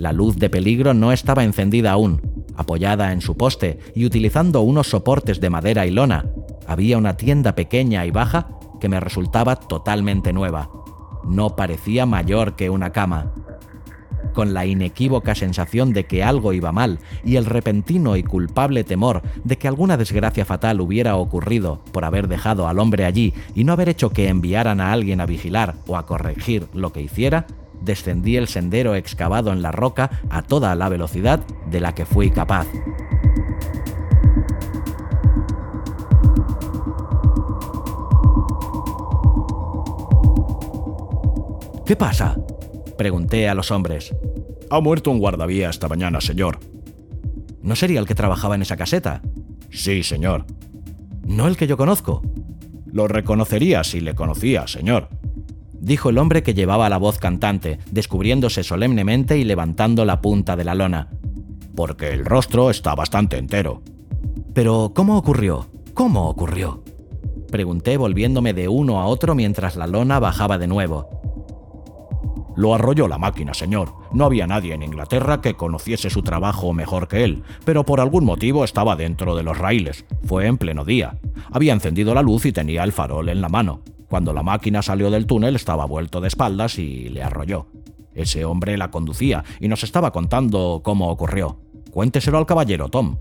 La 0.00 0.14
luz 0.14 0.38
de 0.38 0.48
peligro 0.48 0.94
no 0.94 1.12
estaba 1.12 1.44
encendida 1.44 1.92
aún. 1.92 2.22
Apoyada 2.56 3.12
en 3.12 3.20
su 3.20 3.36
poste 3.36 3.80
y 3.94 4.06
utilizando 4.06 4.62
unos 4.62 4.88
soportes 4.88 5.40
de 5.42 5.50
madera 5.50 5.84
y 5.84 5.90
lona, 5.90 6.24
había 6.66 6.96
una 6.96 7.18
tienda 7.18 7.54
pequeña 7.54 8.06
y 8.06 8.10
baja 8.10 8.48
que 8.80 8.88
me 8.88 8.98
resultaba 8.98 9.56
totalmente 9.56 10.32
nueva. 10.32 10.70
No 11.28 11.54
parecía 11.54 12.06
mayor 12.06 12.56
que 12.56 12.70
una 12.70 12.92
cama. 12.92 13.34
Con 14.32 14.54
la 14.54 14.64
inequívoca 14.64 15.34
sensación 15.34 15.92
de 15.92 16.06
que 16.06 16.24
algo 16.24 16.54
iba 16.54 16.72
mal 16.72 17.00
y 17.22 17.36
el 17.36 17.44
repentino 17.44 18.16
y 18.16 18.22
culpable 18.22 18.84
temor 18.84 19.20
de 19.44 19.58
que 19.58 19.68
alguna 19.68 19.98
desgracia 19.98 20.46
fatal 20.46 20.80
hubiera 20.80 21.16
ocurrido 21.16 21.84
por 21.92 22.06
haber 22.06 22.26
dejado 22.26 22.68
al 22.68 22.78
hombre 22.78 23.04
allí 23.04 23.34
y 23.54 23.64
no 23.64 23.74
haber 23.74 23.90
hecho 23.90 24.08
que 24.08 24.28
enviaran 24.28 24.80
a 24.80 24.92
alguien 24.92 25.20
a 25.20 25.26
vigilar 25.26 25.74
o 25.86 25.98
a 25.98 26.06
corregir 26.06 26.68
lo 26.72 26.90
que 26.90 27.02
hiciera, 27.02 27.46
descendí 27.80 28.36
el 28.36 28.48
sendero 28.48 28.94
excavado 28.94 29.52
en 29.52 29.62
la 29.62 29.72
roca 29.72 30.10
a 30.28 30.42
toda 30.42 30.74
la 30.74 30.88
velocidad 30.88 31.40
de 31.66 31.80
la 31.80 31.94
que 31.94 32.06
fui 32.06 32.30
capaz. 32.30 32.66
¿Qué 41.86 41.96
pasa? 41.96 42.36
Pregunté 42.96 43.48
a 43.48 43.54
los 43.54 43.70
hombres. 43.70 44.14
Ha 44.70 44.80
muerto 44.80 45.10
un 45.10 45.18
guardavía 45.18 45.70
esta 45.70 45.88
mañana, 45.88 46.20
señor. 46.20 46.60
¿No 47.62 47.74
sería 47.74 47.98
el 47.98 48.06
que 48.06 48.14
trabajaba 48.14 48.54
en 48.54 48.62
esa 48.62 48.76
caseta? 48.76 49.22
Sí, 49.70 50.04
señor. 50.04 50.44
¿No 51.24 51.48
el 51.48 51.56
que 51.56 51.66
yo 51.66 51.76
conozco? 51.76 52.22
Lo 52.86 53.08
reconocería 53.08 53.82
si 53.82 54.00
le 54.00 54.14
conocía, 54.14 54.66
señor 54.68 55.19
dijo 55.80 56.10
el 56.10 56.18
hombre 56.18 56.42
que 56.42 56.54
llevaba 56.54 56.88
la 56.88 56.98
voz 56.98 57.18
cantante, 57.18 57.78
descubriéndose 57.90 58.62
solemnemente 58.62 59.38
y 59.38 59.44
levantando 59.44 60.04
la 60.04 60.20
punta 60.20 60.56
de 60.56 60.64
la 60.64 60.74
lona. 60.74 61.08
Porque 61.74 62.10
el 62.10 62.24
rostro 62.24 62.70
está 62.70 62.94
bastante 62.94 63.38
entero. 63.38 63.82
Pero, 64.54 64.92
¿cómo 64.94 65.16
ocurrió? 65.16 65.66
¿Cómo 65.94 66.28
ocurrió? 66.28 66.82
Pregunté 67.50 67.96
volviéndome 67.96 68.52
de 68.52 68.68
uno 68.68 69.00
a 69.00 69.06
otro 69.06 69.34
mientras 69.34 69.76
la 69.76 69.86
lona 69.86 70.20
bajaba 70.20 70.58
de 70.58 70.68
nuevo. 70.68 71.20
Lo 72.56 72.74
arrolló 72.74 73.08
la 73.08 73.16
máquina, 73.16 73.54
señor. 73.54 73.94
No 74.12 74.24
había 74.24 74.46
nadie 74.46 74.74
en 74.74 74.82
Inglaterra 74.82 75.40
que 75.40 75.54
conociese 75.54 76.10
su 76.10 76.22
trabajo 76.22 76.72
mejor 76.72 77.08
que 77.08 77.24
él, 77.24 77.42
pero 77.64 77.84
por 77.84 78.00
algún 78.00 78.24
motivo 78.24 78.64
estaba 78.64 78.96
dentro 78.96 79.36
de 79.36 79.42
los 79.42 79.56
raíles. 79.56 80.04
Fue 80.24 80.46
en 80.46 80.58
pleno 80.58 80.84
día. 80.84 81.16
Había 81.50 81.72
encendido 81.72 82.12
la 82.12 82.22
luz 82.22 82.44
y 82.44 82.52
tenía 82.52 82.84
el 82.84 82.92
farol 82.92 83.28
en 83.28 83.40
la 83.40 83.48
mano. 83.48 83.80
Cuando 84.10 84.32
la 84.32 84.42
máquina 84.42 84.82
salió 84.82 85.08
del 85.08 85.26
túnel 85.26 85.54
estaba 85.54 85.84
vuelto 85.84 86.20
de 86.20 86.26
espaldas 86.26 86.80
y 86.80 87.08
le 87.10 87.22
arrolló. 87.22 87.68
Ese 88.12 88.44
hombre 88.44 88.76
la 88.76 88.90
conducía 88.90 89.44
y 89.60 89.68
nos 89.68 89.84
estaba 89.84 90.10
contando 90.10 90.80
cómo 90.82 91.10
ocurrió. 91.10 91.60
Cuénteselo 91.92 92.36
al 92.36 92.44
caballero, 92.44 92.88
Tom. 92.88 93.18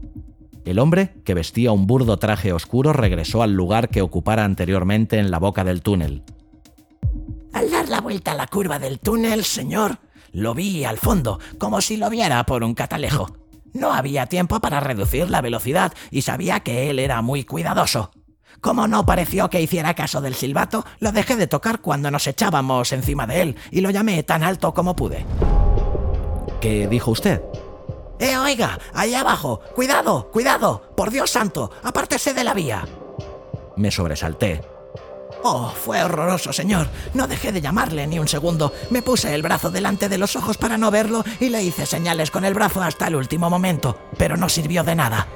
El 0.66 0.80
hombre, 0.80 1.14
que 1.24 1.36
vestía 1.36 1.72
un 1.72 1.86
burdo 1.86 2.18
traje 2.18 2.54
oscuro, 2.54 2.92
regresó 2.92 3.44
al 3.44 3.54
lugar 3.54 3.90
que 3.90 4.02
ocupara 4.02 4.44
anteriormente 4.46 5.20
en 5.20 5.30
la 5.30 5.38
boca 5.38 5.64
del 5.64 5.84
túnel. 5.84 6.24
Al 7.54 7.70
dar 7.70 7.88
la 7.88 8.02
vuelta 8.02 8.32
a 8.32 8.36
la 8.36 8.48
curva 8.48 8.80
del 8.80 9.00
túnel, 9.00 9.44
señor, 9.44 10.00
lo 10.32 10.56
vi 10.56 10.86
al 10.86 10.98
fondo, 10.98 11.40
como 11.60 11.82
si 11.82 11.98
lo 11.98 12.10
viera 12.10 12.44
por 12.48 12.64
un 12.64 12.74
catalejo. 12.74 13.30
No 13.74 13.94
había 13.94 14.26
tiempo 14.26 14.60
para 14.60 14.80
reducir 14.80 15.30
la 15.30 15.42
velocidad 15.42 15.94
y 16.10 16.24
sabía 16.24 16.62
que 16.62 16.90
él 16.90 16.98
era 16.98 17.22
muy 17.22 17.44
cuidadoso. 17.44 18.10
Como 18.62 18.88
no 18.88 19.06
pareció 19.06 19.50
que 19.50 19.62
hiciera 19.62 19.94
caso 19.94 20.22
del 20.22 20.36
silbato, 20.36 20.86
lo 21.00 21.12
dejé 21.12 21.36
de 21.36 21.48
tocar 21.48 21.80
cuando 21.80 22.12
nos 22.12 22.28
echábamos 22.28 22.92
encima 22.92 23.26
de 23.26 23.42
él 23.42 23.56
y 23.72 23.82
lo 23.82 23.90
llamé 23.90 24.22
tan 24.24 24.44
alto 24.44 24.74
como 24.74 24.96
pude. 24.96 25.26
¿Qué 26.60 26.88
dijo 26.88 27.12
usted? 27.12 27.42
¡Eh, 28.20 28.38
oiga! 28.38 28.78
¡Ahí 28.94 29.16
abajo! 29.16 29.62
¡Cuidado! 29.76 30.30
¡Cuidado! 30.32 30.92
¡Por 30.96 31.10
Dios 31.10 31.30
santo! 31.30 31.72
¡Apártese 31.84 32.34
de 32.34 32.44
la 32.44 32.54
vía! 32.54 32.86
Me 33.78 33.92
sobresalté. 33.92 34.62
Oh, 35.42 35.70
fue 35.70 36.04
horroroso, 36.04 36.52
señor. 36.52 36.88
No 37.14 37.28
dejé 37.28 37.54
de 37.54 37.62
llamarle 37.62 38.08
ni 38.08 38.20
un 38.20 38.28
segundo. 38.28 38.74
Me 38.90 39.02
puse 39.02 39.34
el 39.34 39.42
brazo 39.42 39.72
delante 39.72 40.10
de 40.10 40.18
los 40.18 40.36
ojos 40.36 40.58
para 40.58 40.78
no 40.78 40.92
verlo 40.92 41.24
y 41.40 41.48
le 41.48 41.64
hice 41.64 41.86
señales 41.86 42.30
con 42.30 42.44
el 42.44 42.54
brazo 42.54 42.82
hasta 42.82 43.08
el 43.08 43.16
último 43.16 43.50
momento, 43.50 43.98
pero 44.18 44.36
no 44.36 44.50
sirvió 44.50 44.84
de 44.84 44.96
nada. 44.96 45.28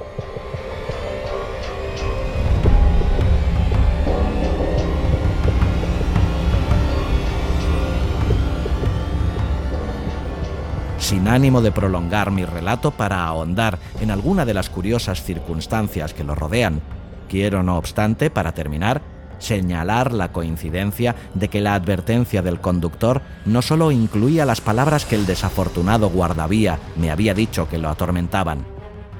Sin 11.04 11.28
ánimo 11.28 11.60
de 11.60 11.70
prolongar 11.70 12.30
mi 12.30 12.46
relato 12.46 12.90
para 12.90 13.26
ahondar 13.26 13.78
en 14.00 14.10
alguna 14.10 14.46
de 14.46 14.54
las 14.54 14.70
curiosas 14.70 15.22
circunstancias 15.22 16.14
que 16.14 16.24
lo 16.24 16.34
rodean, 16.34 16.80
quiero, 17.28 17.62
no 17.62 17.76
obstante, 17.76 18.30
para 18.30 18.52
terminar, 18.52 19.02
señalar 19.38 20.14
la 20.14 20.32
coincidencia 20.32 21.14
de 21.34 21.48
que 21.48 21.60
la 21.60 21.74
advertencia 21.74 22.40
del 22.40 22.58
conductor 22.58 23.20
no 23.44 23.60
solo 23.60 23.90
incluía 23.90 24.46
las 24.46 24.62
palabras 24.62 25.04
que 25.04 25.14
el 25.14 25.26
desafortunado 25.26 26.08
guardavía 26.08 26.78
me 26.96 27.10
había 27.10 27.34
dicho 27.34 27.68
que 27.68 27.76
lo 27.76 27.90
atormentaban, 27.90 28.64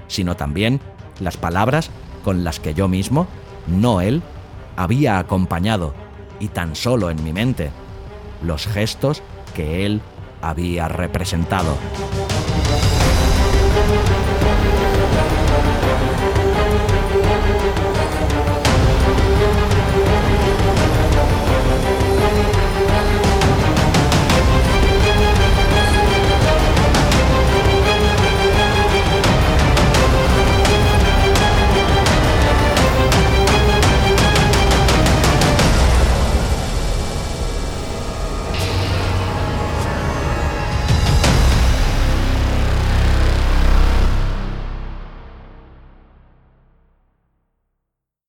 sino 0.08 0.36
también 0.36 0.80
las 1.20 1.36
palabras 1.36 1.90
con 2.24 2.44
las 2.44 2.60
que 2.60 2.72
yo 2.72 2.88
mismo, 2.88 3.26
no 3.66 4.00
él, 4.00 4.22
había 4.76 5.18
acompañado, 5.18 5.92
y 6.40 6.48
tan 6.48 6.76
solo 6.76 7.10
en 7.10 7.22
mi 7.22 7.34
mente, 7.34 7.70
los 8.42 8.66
gestos 8.66 9.22
que 9.54 9.84
él 9.84 10.00
había 10.48 10.88
representado. 10.88 11.76